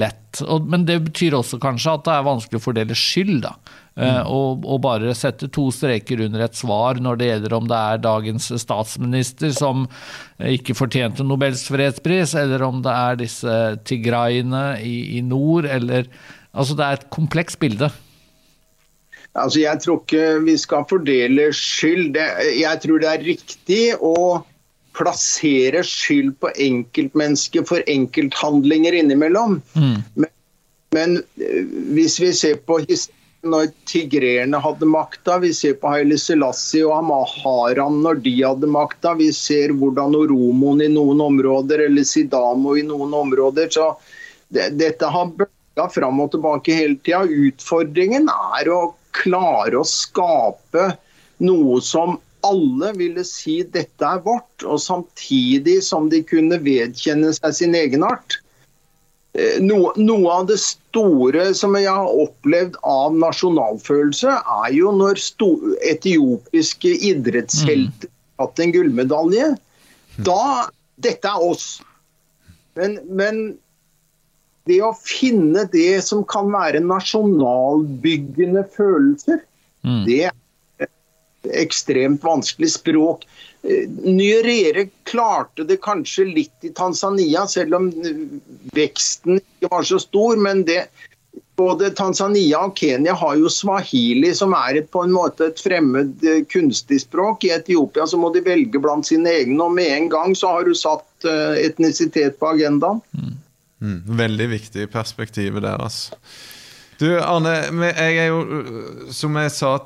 [0.00, 0.42] lett.
[0.68, 3.54] Men det betyr også kanskje at det er vanskelig å fordele skyld, da.
[3.94, 4.26] Eh, mm.
[4.26, 8.00] og, og, bare sette to streker under et svar når det gjelder om det er
[8.02, 9.84] dagens statsminister som
[10.42, 16.10] ikke fortjente Nobels fredspris, eller om det er disse tigraiene i, i nord, eller
[16.54, 17.88] Altså, det er et komplekst bilde.
[19.34, 22.14] Altså, Jeg tror ikke vi skal fordele skyld.
[22.60, 24.44] Jeg tror det er riktig å
[24.94, 29.58] plassere skyld på enkeltmennesker for enkelthandlinger innimellom.
[30.14, 30.30] Men,
[30.94, 31.66] men eh,
[31.96, 36.96] hvis vi ser på historien når tigrerne hadde makta, vi ser på Haile Selassie og
[36.98, 42.84] Amaharan når de hadde makta, vi ser hvordan Oromoen i noen områder, eller Sidamo i
[42.86, 43.70] noen områder.
[43.70, 43.92] så
[44.48, 47.24] det, Dette har bølga fram og tilbake hele tida.
[47.24, 48.82] Utfordringen er å
[49.14, 50.92] klare å skape
[51.44, 57.56] noe som alle ville si dette er vårt, og samtidig som de kunne vedkjenne seg
[57.56, 58.38] sin egenart.
[59.34, 65.18] Eh, no, noe av det store som jeg har opplevd av nasjonalfølelse, er jo når
[65.90, 69.54] etiopiske idrettshelter har hatt en gullmedalje.
[70.22, 70.70] Da
[71.02, 71.82] Dette er oss.
[72.78, 73.40] Men, men
[74.70, 79.42] det å finne det som kan være nasjonalbyggende følelser,
[79.84, 80.04] Mm.
[80.06, 80.88] det er
[81.60, 83.26] ekstremt vanskelig språk.
[83.64, 88.22] Eh, Nyerere klarte det kanskje litt i Tanzania, selv om eh,
[88.76, 90.36] veksten ikke var så stor.
[90.36, 90.82] Men det,
[91.56, 96.24] både Tanzania og Kenya har jo swahili, som er et, på en måte et fremmed
[96.26, 97.46] eh, kunstig språk.
[97.48, 100.68] I Etiopia så må de velge blant sine egne, og med en gang så har
[100.68, 103.00] du satt eh, etnisitet på agendaen.
[103.80, 106.20] Mm, veldig viktig perspektiv der, altså.
[107.00, 107.56] Du, Arne,
[107.90, 109.78] jeg er jo, øh, som jeg sa,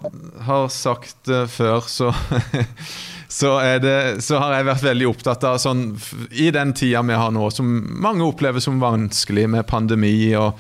[0.45, 2.11] har sagt før, så
[3.29, 3.53] Så,
[3.85, 5.91] det, så har jeg vært veldig opptatt av sånn
[6.33, 7.69] I den tida vi har nå, som
[8.01, 10.57] mange opplever som vanskelig, med pandemi og,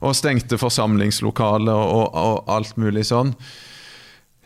[0.00, 3.34] og stengte forsamlingslokaler og, og alt mulig sånn.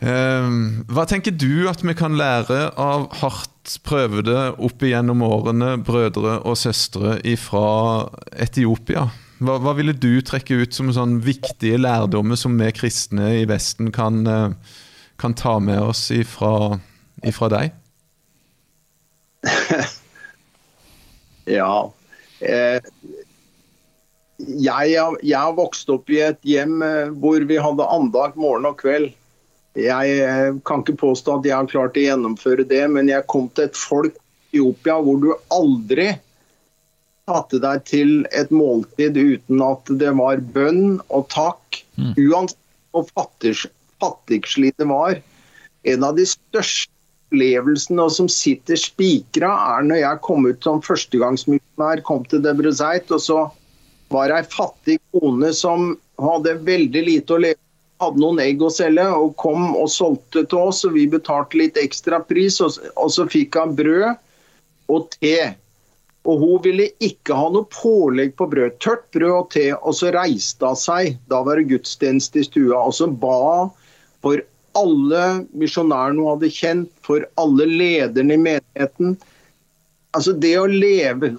[0.03, 6.41] Ehm, hva tenker du at vi kan lære av hardt prøvede opp igjennom årene brødre
[6.43, 7.67] og søstre fra
[8.35, 9.07] Etiopia?
[9.43, 13.91] Hva, hva ville du trekke ut som sånn viktige lærdommer som vi kristne i Vesten
[13.95, 14.75] kan, eh,
[15.19, 16.79] kan ta med oss ifra,
[17.29, 17.75] ifra deg?
[21.43, 21.91] Ja.
[22.39, 22.79] Eh,
[24.37, 24.93] jeg,
[25.23, 29.11] jeg har vokst opp i et hjem eh, hvor vi hadde andakt morgen og kveld.
[29.79, 33.49] Jeg eh, kan ikke påstå at jeg har klart å gjennomføre det, men jeg kom
[33.51, 34.15] til et folk
[34.53, 36.11] i Etiopia hvor du aldri
[37.27, 41.83] satte deg til et måltid uten at det var bønn og takk.
[42.19, 42.59] Uansett
[42.93, 43.69] hvor fattigs-
[44.03, 45.17] fattigslig det var.
[45.89, 46.92] En av de største
[47.33, 53.09] opplevelsene og som sitter spikra, er når jeg kom ut som førstegangsmisjonær, kom til Debrezeit,
[53.11, 53.39] og så
[54.13, 57.59] var ei fattig kone som hadde veldig lite å leve
[58.03, 61.77] hadde noen egg å selge, og kom og solgte til oss, og vi betalte litt
[61.79, 64.09] ekstra pris, og, og så fikk hun brød
[64.91, 65.53] og te.
[66.27, 68.75] Og hun ville ikke ha noe pålegg på brød.
[68.83, 69.65] Tørt brød og te.
[69.75, 71.17] Og så reiste hun seg.
[71.31, 72.79] Da var det gudstjeneste i stua.
[72.79, 73.69] Og så ba
[74.23, 74.43] for
[74.79, 75.23] alle
[75.57, 79.17] misjonærene hun hadde kjent, for alle lederne i menigheten.
[80.13, 81.35] Altså det å leve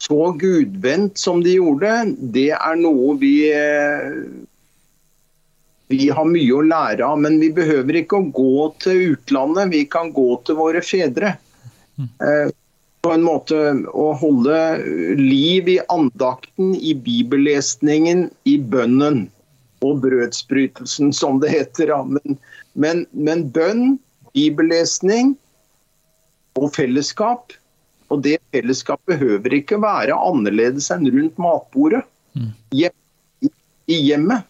[0.00, 1.92] så gudvendt som de gjorde,
[2.34, 4.14] det er noe vi eh,
[5.90, 9.72] vi har mye å lære av, men vi behøver ikke å gå til utlandet.
[9.72, 11.34] Vi kan gå til våre fedre.
[11.98, 12.52] Eh,
[13.02, 13.58] på en måte
[13.90, 14.60] å holde
[15.18, 19.24] liv i andakten, i bibellesningen, i bønnen
[19.82, 21.94] og brødsbrytelsen, som det heter.
[22.06, 22.38] Men,
[22.80, 23.98] men, men bønn,
[24.34, 25.34] bibellesning
[26.58, 27.54] og fellesskap.
[28.10, 32.02] Og det fellesskapet behøver ikke være annerledes enn rundt matbordet.
[32.74, 32.96] Hjem,
[33.44, 33.50] i,
[33.94, 34.46] hjemmet.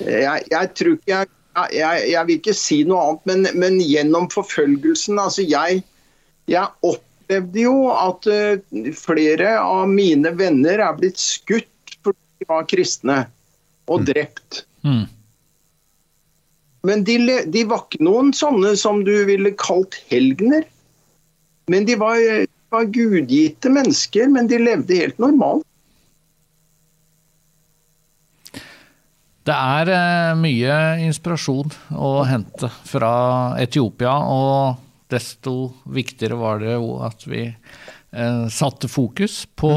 [0.00, 4.26] Jeg, jeg tror ikke jeg, jeg, jeg vil ikke si noe annet, men, men gjennom
[4.32, 5.84] forfølgelsen altså jeg,
[6.82, 13.18] opplevde jo at eh, flere av mine venner er blitt skutt fordi de var kristne,
[13.86, 14.64] og drept.
[14.82, 15.06] Mm.
[16.84, 17.18] Men de,
[17.48, 20.66] de var ikke noen sånne som du ville kalt helgener.
[21.72, 22.20] Men de var,
[22.74, 25.64] var gudgitte mennesker, men de levde helt normalt.
[29.44, 33.12] Det er eh, mye inspirasjon å hente fra
[33.60, 34.80] Etiopia, og
[35.12, 39.72] desto viktigere var det jo at vi eh, satte fokus på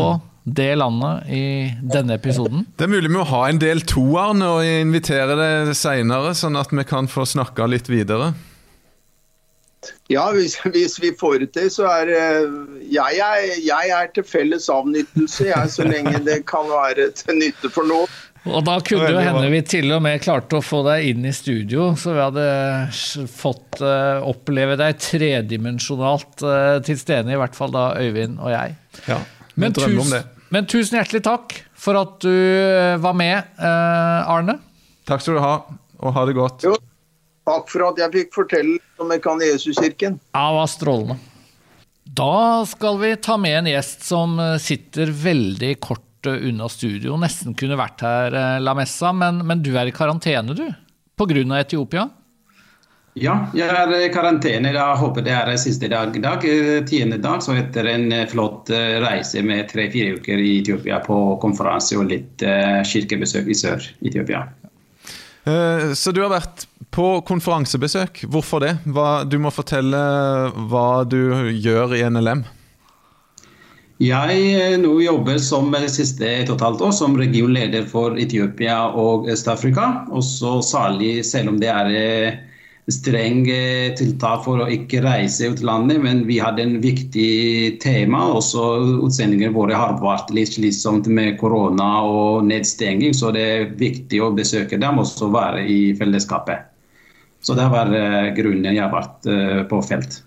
[0.47, 1.45] det landet i
[1.83, 2.63] denne episoden.
[2.79, 6.71] Det er mulig med å ha en del to, og invitere deg seinere, sånn at
[6.71, 8.31] vi kan få snakka litt videre.
[10.11, 12.47] Ja, hvis, hvis vi får det til, så er jeg,
[12.95, 17.71] jeg, er jeg er til felles avnyttelse, jeg, så lenge det kan være til nytte
[17.73, 18.15] for noen.
[18.47, 21.27] Og da kunne det jo hende vi til og med klarte å få deg inn
[21.27, 22.45] i studio, så vi hadde
[23.35, 28.77] fått eh, oppleve deg tredimensjonalt uh, til stede, i hvert fall da Øyvind og jeg.
[29.09, 29.19] Ja,
[29.59, 30.23] Men, det.
[30.53, 34.57] Men tusen hjertelig takk for at du eh, var med, eh, Arne.
[35.07, 35.55] Takk skal du ha,
[36.01, 36.67] og ha det godt.
[36.67, 36.75] Jo,
[37.47, 40.17] Takk for at jeg fikk fortelle om Mekanesuskirken.
[40.35, 41.15] Ja, det var strålende.
[42.17, 47.15] Da skal vi ta med en gjest som eh, sitter veldig kort unna studio.
[47.21, 50.65] Nesten kunne vært her, La Messa, men, men du er i karantene, du?
[51.15, 51.43] Pga.
[51.61, 52.09] Etiopia?
[53.17, 54.69] Ja, jeg er i karantene.
[54.75, 56.43] Jeg håper det er siste dag dag.
[56.89, 58.69] Tiende dag, så etter en flott
[59.01, 62.45] reise med tre-fire uker i Etiopia på konferanse og litt
[62.85, 64.43] kirkebesøk i Sør-Etiopia.
[65.97, 68.23] Så du har vært på konferansebesøk.
[68.29, 68.75] Hvorfor det?
[68.89, 69.99] Hva, du må fortelle
[70.69, 72.45] hva du gjør i NLM.
[73.97, 78.83] Jeg eh, nå jobber som siste et og et halvt år som regionleder for Etiopia
[78.93, 80.05] og Øst-Afrika.
[80.13, 82.37] Også særlig selv om det er
[82.87, 87.79] eh, streng eh, tiltak for å ikke reise ut landet, men vi hadde en viktig
[87.83, 88.25] tema.
[88.33, 88.63] Også
[89.05, 94.33] utsendingene våre har vært litt slitsomt med korona og nedstenging, så det er viktig å
[94.35, 96.73] besøke dem og være i fellesskapet.
[97.41, 99.27] Så det har vært grunnen jeg har vært
[99.69, 100.23] på felt.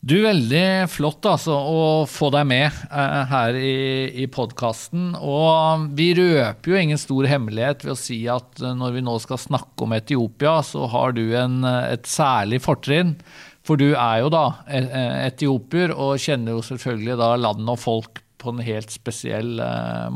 [0.00, 3.74] Du, Veldig flott altså, å få deg med eh, her i,
[4.22, 5.10] i podkasten.
[5.20, 9.18] Og vi røper jo ingen stor hemmelighet ved å si at uh, når vi nå
[9.20, 13.12] skal snakke om Etiopia, så har du en, uh, et særlig fortrinn.
[13.60, 18.54] For du er jo da etiopier og kjenner jo selvfølgelig da land og folk på
[18.54, 19.60] en helt spesiell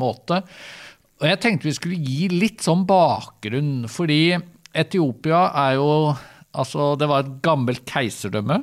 [0.01, 0.41] måte.
[1.21, 4.39] Og jeg tenkte vi skulle gi litt sånn bakgrunn, fordi
[4.73, 5.91] Etiopia er jo
[6.55, 8.61] Altså, det var et gammelt keiserdømme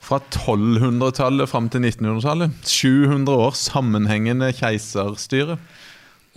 [0.00, 2.56] fra 1200-tallet fram til 1900-tallet.
[2.66, 5.58] 700 år sammenhengende keiserstyre.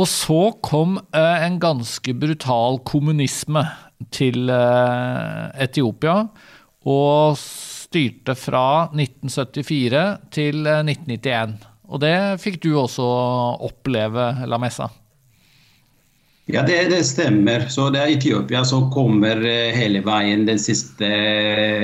[0.02, 3.64] Og så kom eh, en ganske brutal kommunisme
[4.14, 6.24] til eh, Etiopia.
[6.90, 10.04] Og styrte fra 1974
[10.34, 11.56] til eh, 1991.
[11.94, 13.06] Og det fikk du også
[13.68, 14.90] oppleve, La Messa.
[16.46, 17.70] Ja, det, det, stemmer.
[17.72, 21.08] Så det er Etiopia som kommer eh, hele veien den siste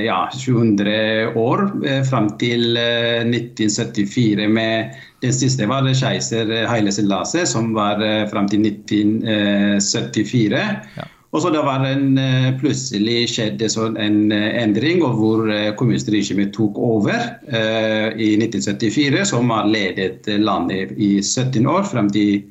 [0.03, 4.43] ja, 700 år, eh, fram til 1974.
[4.43, 10.60] Eh, med Den siste var keiser Haile Selassie, som var fram til 1974.
[10.97, 11.07] Ja.
[11.32, 12.20] Og så det var en,
[12.60, 13.68] Plutselig skjedde
[14.01, 15.43] en endring hvor
[15.80, 17.16] kommunistregimet tok over
[17.47, 22.43] eh, i 1974, som har ledet landet i 17 år fram til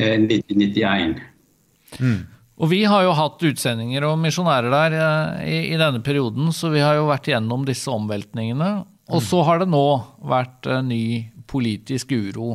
[0.00, 1.33] uh, 1991.
[2.54, 6.70] Og vi har jo hatt utsendinger og misjonærer der eh, i, i, denne perioden, så
[6.70, 8.70] vi har jo vært gjennom disse omveltningene.
[9.12, 9.84] Og så har det nå
[10.24, 12.54] vært uh, ny politisk uro.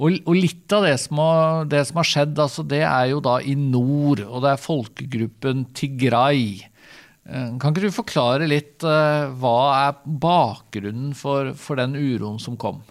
[0.00, 3.22] Og, og litt av det som, har, det som, har, skjedd, altså, det er jo
[3.24, 6.66] da i nord, og det er folkegruppen Tigray.
[7.24, 9.56] Uh, kan ikke du forklare litt hva
[9.86, 12.82] er bakgrunnen for, for den uroen som kom?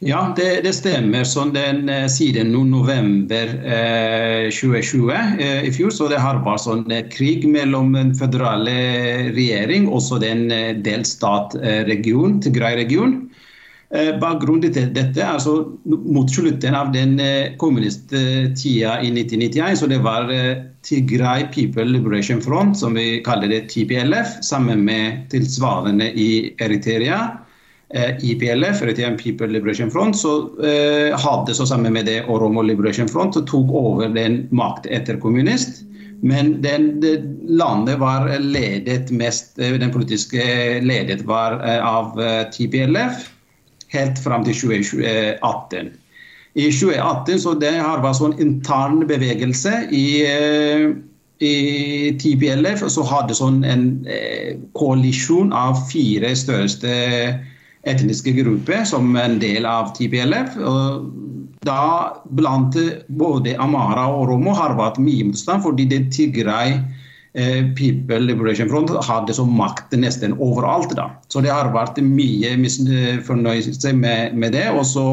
[0.00, 1.24] Ja, det, det, stemmer.
[1.24, 6.84] Så den, eh, siden november eh, 2020 eh, i fjor så det har vært sånn
[6.94, 8.76] eh, krig mellom den føderale
[9.34, 13.16] regjering og den eh, delstatregion, Tigray-region.
[13.90, 15.56] Eh, bakgrunnen til dette er altså
[15.88, 17.18] mot slutten av den
[17.58, 19.80] kommunisttida i 1991.
[19.82, 20.30] så Det var
[20.86, 27.47] Tigray People Liberation Front, som vi kaller det TPLF, sammen med tilsvarende i Eritrea
[27.94, 33.08] IPLF, eh, Eritrean People Liberation Front, så eh, hadde så sammen med det Oromo Liberation
[33.08, 35.84] Front og tok over den makt etter kommunist.
[36.20, 40.42] Men den, det, landet var ledet mest, eh, den politiske
[40.84, 42.18] ledet var av
[42.52, 43.30] TPLF
[43.94, 45.92] helt fram til 2018.
[46.58, 50.26] I 2018 så det har vært sånn intern bevegelse i,
[51.40, 51.54] i
[52.20, 52.82] TPLF.
[52.90, 53.84] Så hadde sånn en
[54.76, 56.90] koalisjon av fire største
[57.90, 60.58] etniske grupper som en del av TPLF.
[61.66, 61.82] Da
[62.38, 62.76] blant
[63.08, 66.76] både Amara og romo har vært mye motstand, fordi det Tigray
[67.34, 70.94] eh, People Liberation Front hadde som makt nesten overalt.
[70.96, 71.10] da.
[71.28, 74.68] Så det har vært mye misfornøyelse med, med det.
[74.70, 75.08] og så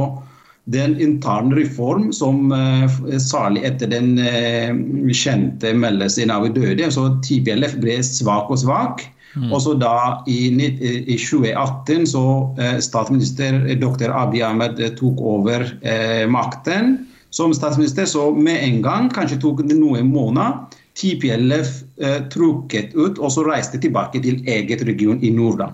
[0.73, 2.89] den interne reform som uh,
[3.21, 9.05] særlig etter den uh, kjente meldelsen av døde, så TPLF ble svak og svak.
[9.35, 9.49] Mm.
[9.51, 12.25] Og så da i, i 2018 så
[12.59, 14.13] eh, statsminister dr.
[14.15, 16.97] Abiy Ahmed eh, tok over eh, makten
[17.35, 20.63] som statsminister, så med en gang, kanskje tok det noen måneder,
[20.95, 25.65] TPLF eh, trukket ut og så reiste tilbake til eget region i nord.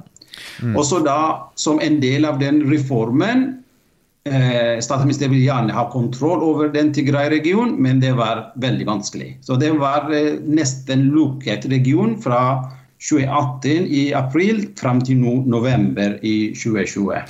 [0.64, 0.74] Mm.
[0.74, 3.44] Og så da, som en del av den reformen
[4.26, 9.36] eh, Statsministeren vil gjerne ha kontroll over den Tigray-regionen, men det var veldig vanskelig.
[9.46, 12.42] Så det var eh, nesten lukket region fra
[13.02, 17.24] 2018 i april fram til november i 2020.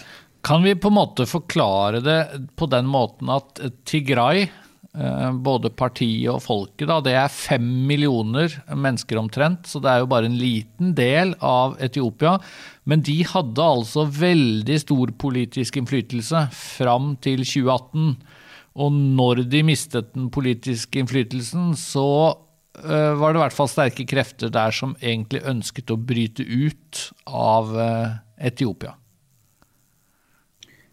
[0.43, 2.19] Kan vi på en måte forklare det
[2.57, 4.47] på den måten at Tigray
[4.91, 6.89] Eh, både partiet og folket.
[6.89, 6.97] Da.
[6.99, 11.77] Det er fem millioner mennesker omtrent, så det er jo bare en liten del av
[11.79, 12.35] Etiopia.
[12.83, 18.17] Men de hadde altså veldig stor politisk innflytelse fram til 2018.
[18.83, 22.35] Og når de mistet den politiske innflytelsen, så
[22.73, 27.75] var det i hvert fall sterke krefter der som egentlig ønsket å bryte ut av
[27.75, 28.95] uh, Etiopia.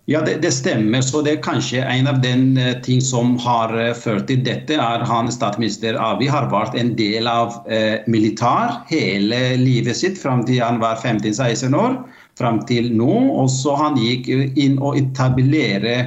[0.08, 1.02] Ja, det, det, stemmer.
[1.04, 5.04] Så det er kanskje en av den uh, ting som har ført til dette, er
[5.06, 10.62] han statsminister Abiy har vært en del av uh, militær hele livet sitt fram til
[10.64, 12.00] han var 15-16 år.
[12.40, 13.12] Fram til nå.
[13.38, 15.98] Og så han gikk inn og etablerte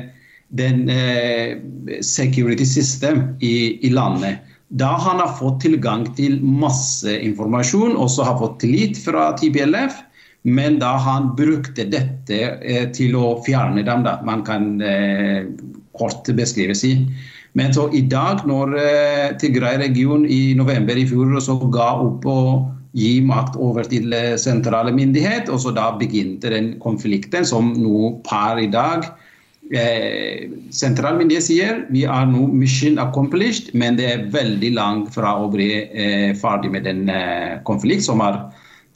[0.52, 0.84] den
[2.04, 4.42] security system i, i, landet.
[4.72, 10.00] Da han har fått tilgang til masse informasjon, også har fått tillit fra TBLF
[10.44, 14.18] men da han brukte dette eh, til å fjerne dem, da.
[14.26, 15.46] Man kan eh,
[15.98, 16.96] kort beskrive si.
[17.54, 22.40] Men så i dag, når eh, Tigray-regionen i november i fjor så ga opp å
[22.98, 28.16] gi makt over til eh, sentrale myndighet, og så da begynte den konflikten som nå
[28.26, 29.06] par i dag
[29.72, 35.70] Sentralmyndighet sier vi er nå mission accomplished, men det er veldig langt fra å bli
[35.88, 38.42] eh, ferdig med den eh, konflikt som er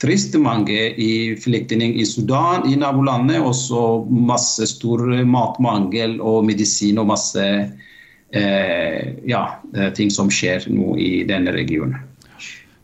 [0.02, 0.36] trist.
[0.36, 3.40] Mange i flyktninger i Sudan, i nabolandet.
[3.40, 10.96] Også masse stor matmangel og medisin og masse eh, ja, eh, ting som skjer nå
[11.00, 11.96] i denne regionen.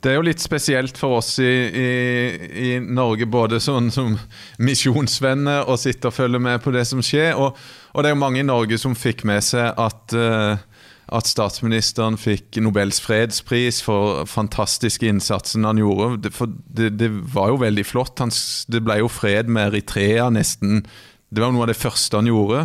[0.03, 1.91] Det er jo litt spesielt for oss i, i,
[2.59, 4.17] i Norge, både sånn som
[4.59, 7.37] misjonsvenner, og sitte og følge med på det som skjer.
[7.39, 7.55] Og,
[7.93, 10.59] og, det er jo mange i Norge som fikk med seg at uh,
[11.13, 16.31] at statsministeren fikk Nobels fredspris for fantastiske innsatsen han gjorde.
[16.33, 18.23] For det, det var jo veldig flott.
[18.23, 18.33] Han,
[18.73, 20.85] det ble jo fred med Eritrea nesten.
[21.29, 22.65] Det var noe av det første han gjorde.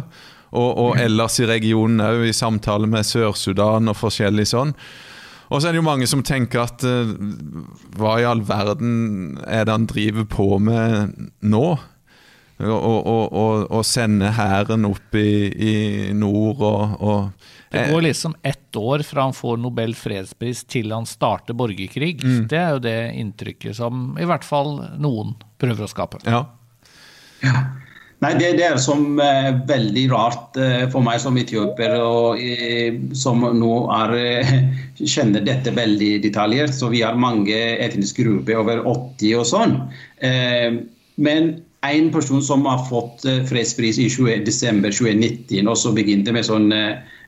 [0.56, 4.74] Og, og ellers i regionen òg, i samtale med Sør-Sudan og forskjellig sånn.
[5.48, 7.14] Og så er det jo mange som tenker at uh,
[7.98, 11.68] hva i all verden er det han driver på med nå?
[12.58, 15.74] Å sende hæren opp i, i
[16.18, 21.06] nord og, og det går liksom ett år fra han får Nobel fredspris til han
[21.06, 22.24] starter borgerkrig.
[22.24, 22.46] Mm.
[22.48, 26.22] Det er jo det inntrykket som i hvert fall noen prøver å skape.
[26.26, 26.46] Ja.
[27.44, 27.66] ja.
[28.18, 32.96] Nei, det, det, er som eh, veldig rart eh, for meg som etioper, og eh,
[33.14, 34.54] som nå er, eh,
[35.14, 36.74] kjenner dette veldig detaljert.
[36.74, 39.76] Så vi har mange etniske grupper, over 80 og sånn.
[40.26, 40.80] Eh,
[41.22, 41.52] men
[41.86, 46.50] en person som har fått eh, fredspris i 20, desember 2019, og så begynte med
[46.50, 46.74] sånn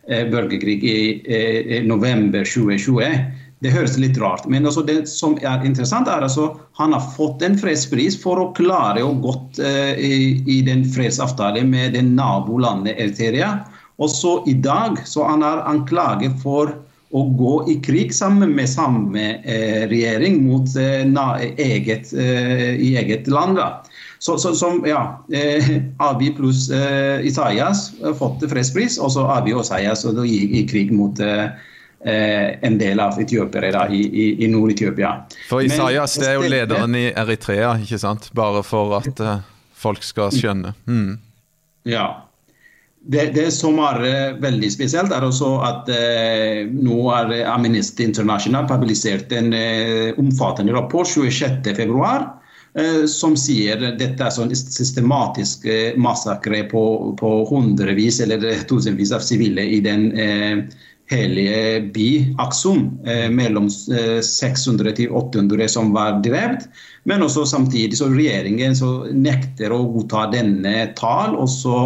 [0.09, 3.27] borgerkrig i november 2020.
[3.59, 7.43] Det høres litt rart men altså det som er interessant er altså han har fått
[7.43, 10.13] en fredspris for å klare å gått eh, i,
[10.47, 13.57] i den fredsavtalen med det nabolandet Eritrea.
[13.99, 16.71] Og så i dag så han er anklaget for
[17.11, 21.03] å gå i krig sammen med samme eh, regjering mot eh,
[21.59, 23.57] eget, eh, i eget land.
[23.59, 23.81] Da.
[24.23, 27.89] Så, så, som, ja, eh, Abi pluss eh, Isaias
[28.19, 31.49] fått fredspris, og så Abi og Isaias og i, i krig mot eh
[32.01, 35.11] en del av etiopiere i, i, i Nord-Etiopia.
[35.49, 38.29] For Isaias det er jo lederen i Eritrea, ikke sant?
[38.37, 39.41] Bare for at uh,
[39.75, 40.71] folk skal skjønne.
[40.87, 41.17] Mm.
[41.91, 42.07] Ja.
[42.99, 48.67] Det, det, som er uh, veldig spesielt, er også at uh, nå har Amnesty International
[48.69, 49.51] publisert en
[50.15, 51.99] omfattende rapport 26.2
[52.77, 56.83] Eh, som sier dette er sånn systematisk eh, massakre på,
[57.17, 60.61] på hundrevis eller tusenvis av sivile i den eh,
[61.09, 62.99] hellige by Aksum.
[63.05, 66.67] Eh, mellom 600 til 800 som var drept.
[67.03, 71.35] Men også samtidig så regjeringen så nekter å godta denne tall.
[71.39, 71.79] Og så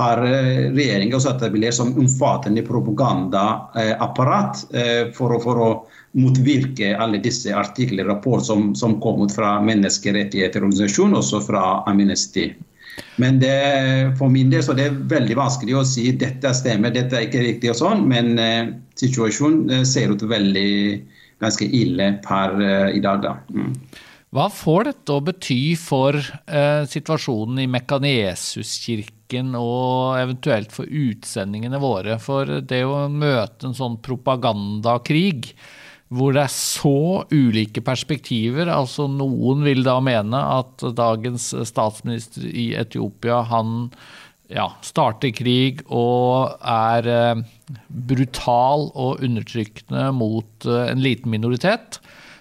[0.00, 5.70] har regjeringen også etablert som omfattende propagandaapparat eh, for, for å
[6.16, 12.50] motvirke alle disse artikler og rapporter som, som kom ut fra menneskerettighetsorganisasjonen, også fra Amnesty.
[13.20, 13.56] Men det,
[14.18, 17.44] for min del så det er veldig vanskelig å si dette stemmer, dette er ikke
[17.44, 20.72] riktig og sånn, men eh, situasjonen eh, ser ut veldig
[21.42, 23.24] ganske ille per eh, i dag.
[23.24, 23.36] da.
[23.52, 23.72] Mm.
[24.36, 32.18] Hva får dette å bety for eh, situasjonen i Mekaniesuskirken og eventuelt for utsendingene våre?
[32.20, 35.54] For det å møte en sånn propagandakrig
[36.14, 38.70] hvor det er så ulike perspektiver.
[38.70, 43.88] Altså Noen vil da mene at dagens statsminister i Etiopia han
[44.52, 47.40] ja, starter krig og er eh,
[47.88, 51.98] brutal og undertrykkende mot eh, en liten minoritet.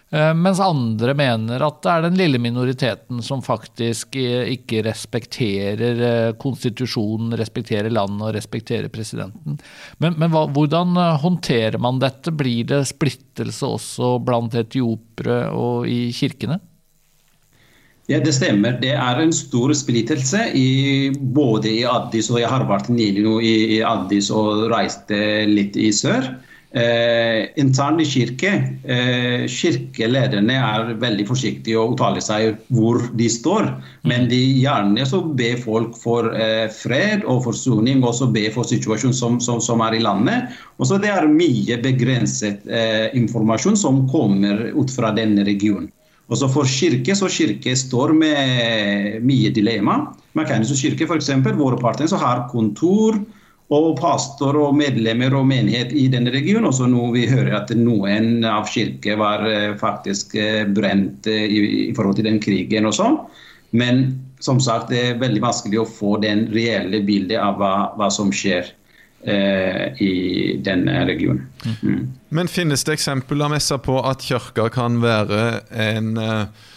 [0.10, 6.36] Eh, mens andre mener at det er den lille minoriteten som faktisk ikke respekterer eh,
[6.38, 9.58] konstitusjonen, respekterer landet og respekterer presidenten.
[9.98, 12.34] Men, men hva, hvordan eh, håndterer man dette?
[12.36, 16.62] Blir det splittelse også blant etiopere og i kirkene?
[18.06, 18.78] Ja, Det stemmer.
[18.78, 23.40] Det er en stor splittelse i, både i Addis og jeg har vært nylig nå
[23.42, 25.18] i Addis og reiste
[25.50, 26.36] litt i sør.
[26.76, 28.50] Eh, internt i kirke,
[28.84, 33.70] eh, Kirkelederne er veldig forsiktige og uttaler seg hvor de står.
[34.04, 38.68] Men de gjerne så ber folk for eh, fred og forsoning, og så ber for
[38.68, 40.52] situasjonen som, som, som, er i landet.
[40.76, 45.88] Og så Det er mye begrenset eh, informasjon som kommer ut fra denne regionen.
[46.28, 50.02] Også for kirke, så kirke står med mye dilemma.
[50.36, 51.32] Mekanisk kirke, f.eks.
[51.56, 53.22] Våre partnere så har kontor
[53.74, 56.68] og pastor og medlemmer og menighet i denne regionen.
[56.70, 61.94] Også nå vi hører at noen av kirker var eh, faktisk eh, brent eh, i,
[61.98, 63.18] forhold til den krigen og sånn.
[63.76, 64.06] Men
[64.44, 68.30] som sagt, det er veldig vanskelig å få den reelle bildet av hva, hva som
[68.30, 68.70] skjer
[69.26, 70.14] eh, i
[70.62, 71.48] denne regionen.
[71.82, 72.06] Mm.
[72.38, 75.44] Men finnes det eksempler på at kirka kan være
[75.74, 76.72] en eh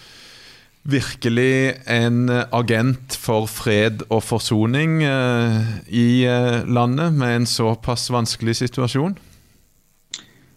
[0.83, 5.57] virkelig en agent for fred og forsoning eh,
[5.89, 9.19] i eh, landet med en såpass vanskelig situasjon?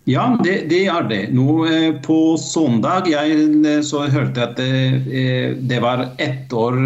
[0.10, 1.22] Ja, det, det er det.
[1.36, 6.80] Nå eh, På søndag jeg så hørte at det, det var ett år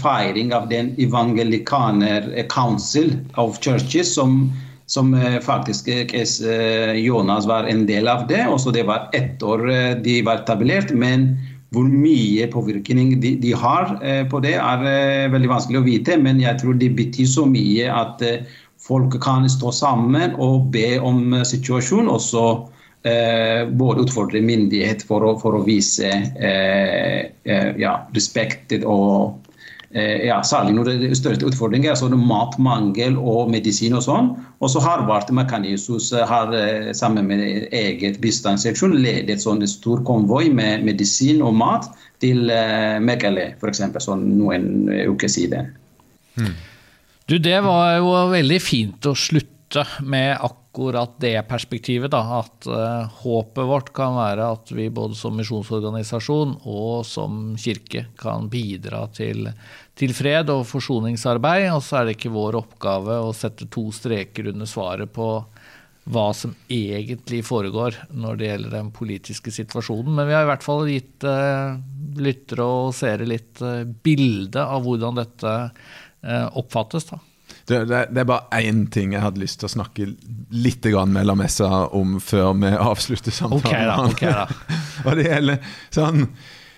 [0.00, 4.48] feiring av den evangelikaner council of churches som,
[4.86, 5.12] som
[5.44, 5.90] faktisk
[6.96, 8.46] Jonas var en del av det.
[8.48, 9.68] Også det var ett år
[10.02, 10.90] de var etablert.
[10.90, 11.36] men
[11.74, 16.18] hvor mye påvirkning de, de har eh, på det, er eh, veldig vanskelig å vite.
[16.22, 18.46] Men jeg tror det betyr så mye at eh,
[18.86, 22.10] folk kan stå sammen og be om situasjonen.
[22.12, 22.46] og så
[23.78, 26.08] både utfordre myndighet for å, for å vise
[27.78, 29.45] ja, respekt og Eh,
[29.96, 34.28] ja, særlig når det er største utfordringer, altså matmangel og medisin og sånn.
[34.60, 40.02] Og så har Bart Mekanisus eh, eh, sammen med eget bistandsseksjon ledet sånn en stor
[40.08, 41.88] konvoi med medisin og mat
[42.24, 42.48] til
[43.04, 43.82] Megale, f.eks.
[44.04, 45.72] Sånn noen uker siden.
[46.36, 46.54] Hmm.
[47.26, 50.65] Du, det var jo veldig fint å slutte med akkurat
[51.18, 52.10] det perspektivet.
[52.12, 58.06] Da, at uh, håpet vårt kan være at vi både som misjonsorganisasjon og som kirke
[58.20, 59.50] kan bidra til
[59.96, 61.70] til fred og forsoningsarbeid.
[61.72, 65.30] Og så er det ikke vår oppgave å sette to streker under svaret på
[66.06, 70.12] hva som egentlig foregår når det gjelder den politiske situasjonen.
[70.14, 71.78] Men vi har i hvert fall gitt uh,
[72.20, 75.56] lyttere og seere litt uh, bilde av hvordan dette
[76.26, 77.04] oppfattes.
[77.06, 77.20] da.
[77.66, 80.06] Det, det, er bare én ting jeg hadde lyst til å snakke
[80.54, 83.66] litt med Lamessa om før vi avslutter samtalen.
[83.66, 84.76] Okay, da, okay, da.
[85.06, 86.26] og det gjelder sånn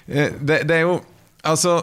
[0.09, 0.99] det, det er jo
[1.47, 1.79] Altså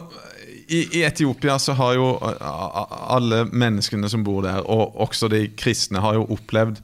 [0.68, 6.02] i, i, Etiopia så har jo alle menneskene som bor der, og også de kristne,
[6.02, 6.82] har jo opplevd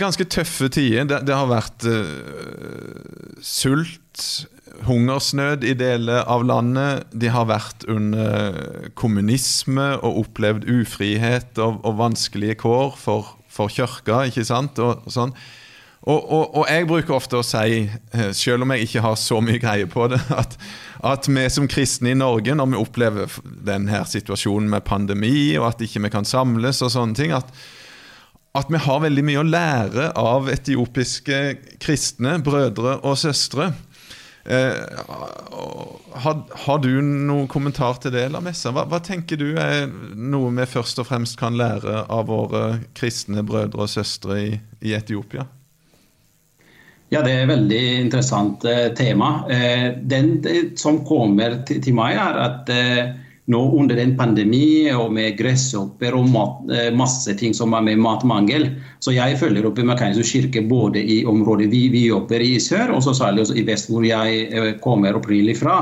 [0.00, 1.04] ganske tøffe tider.
[1.08, 4.24] Det, det har vært uh, sult,
[4.86, 7.06] hungersnød i deler av landet.
[7.12, 14.26] De har vært under kommunisme og opplevd ufrihet og, og vanskelige kår for, for kirka,
[14.28, 14.80] ikke sant?
[14.82, 15.32] Og, sånn.
[16.06, 17.80] Og, og, jeg bruker ofte å si,
[18.14, 20.52] eh, selv om jeg ikke har så mye greie på det, at,
[21.02, 25.82] at vi som kristne i Norge, når vi opplever denne situasjonen med pandemi, og at
[25.82, 27.50] ikke vi kan samles og sånne ting, at,
[28.54, 31.40] at vi har veldig mye å lære av etiopiske
[31.82, 33.72] kristne brødre og søstre.
[34.48, 34.72] Eh,
[36.12, 38.70] har, har, du noen kommentar til det, Lamessa?
[38.70, 43.42] Hva, hva tenker du er noe vi først og fremst kan lære av våre kristne
[43.46, 44.52] brødre og søstre i,
[44.86, 45.48] i Etiopia?
[47.10, 49.46] Ja, Det er et veldig interessant eh, tema.
[49.50, 50.38] Eh, den
[50.78, 52.72] som kommer til, meg, er at
[53.52, 58.68] nå under en pandemi og med gresshopper og mat, masse ting som er med matmangel,
[58.98, 62.96] så jeg følger opp i Mekanisk kirke både i området vi, vi, jobber i sør,
[62.96, 65.78] og så særlig i vest, hvor jeg kommer opprinnelig fra.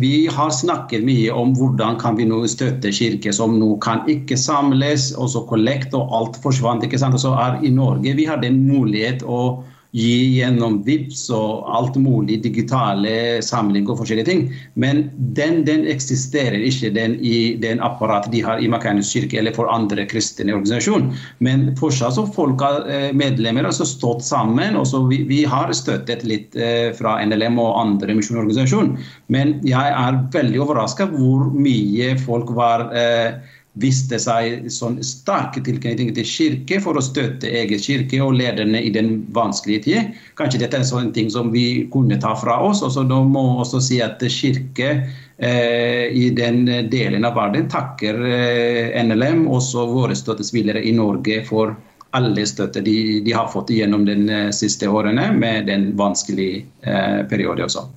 [0.00, 4.38] Vi har snakket mye om hvordan kan vi nå støtte kirker som nå kan ikke
[4.40, 6.82] samles, og så kollekt, og alt forsvant.
[6.82, 7.14] ikke sant?
[7.14, 9.62] Og så er I Norge vi har den mulighet å
[9.92, 14.44] gi gjennom VIPS og alt mulig digitale samling og forskjellige ting.
[14.74, 15.04] Men
[15.36, 19.68] den, den eksisterer ikke den i den apparat de har i Makanisk kirke eller for
[19.72, 21.12] andre kristne organisasjoner.
[21.44, 24.78] Men fortsatt så folk har eh, medlemmer altså stått sammen.
[24.80, 29.10] og så vi, vi har støttet litt eh, fra NLM og andre misjonsorganisasjoner.
[29.32, 33.42] Men jeg er veldig overraska hvor mye folk var eh,
[33.80, 38.90] viste seg sånn sterke tilknytning til kirke for å støtte egen kirke og lederne i
[38.92, 40.18] den vanskelige tid.
[40.36, 42.82] Kanskje dette er en sånn ting som vi kunne ta fra oss.
[42.82, 44.90] og så Da må også si at kirke
[45.38, 51.72] eh, i den delen av verden takker eh, NLM, også våre støttespillere i Norge, for
[52.12, 57.24] alle støtte de, de har fått gjennom de eh, siste årene med den vanskelige eh,
[57.28, 57.88] perioden også.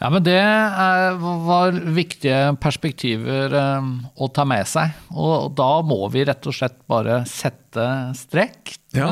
[0.00, 4.94] Ja, men Det er, var viktige perspektiver um, å ta med seg.
[5.12, 7.84] Og da må vi rett og slett bare sette
[8.16, 8.78] strekk.
[8.96, 9.10] Ja,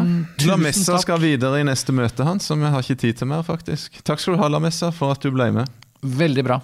[0.48, 4.00] Lamessa skal videre i neste møte, hans, som vi har ikke tid til mer, faktisk.
[4.00, 5.68] Takk skal du ha, Lamessa, for at du ble med.
[6.00, 6.58] Veldig bra.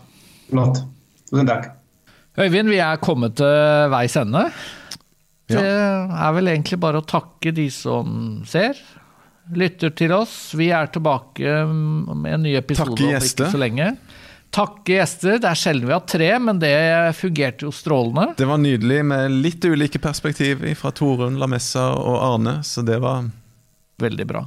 [0.48, 0.80] Flott.
[1.28, 1.68] Tusen takk.
[2.40, 4.48] Øyvind, vi er kommet til veis ende.
[5.52, 8.80] Det er vel egentlig bare å takke de som ser,
[9.52, 10.54] lytter til oss.
[10.56, 13.92] Vi er tilbake med en ny episode om ikke så lenge.
[14.54, 15.40] Takke gjester.
[15.42, 16.74] Det er sjelden vi har tre, men det
[17.18, 18.36] fungerte jo strålende.
[18.38, 23.26] Det var nydelig med litt ulike perspektiv fra Torunn, Lamessa og Arne, så det var
[24.02, 24.40] Veldig bra.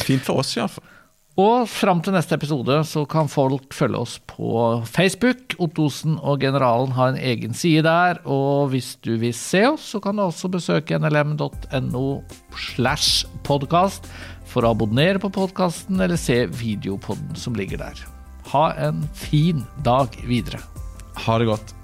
[0.00, 0.86] Fint for oss, iallfall.
[1.38, 5.54] Og fram til neste episode så kan folk følge oss på Facebook.
[5.62, 8.18] Ottosen og Generalen har en egen side der.
[8.26, 12.04] Og hvis du vil se oss, så kan du også besøke nlm.no
[12.74, 14.10] slash podkast
[14.50, 18.17] for å abonnere på podkasten eller se videopodden som ligger der.
[18.48, 20.60] Ha en fin dag videre.
[21.26, 21.74] Ha det godt.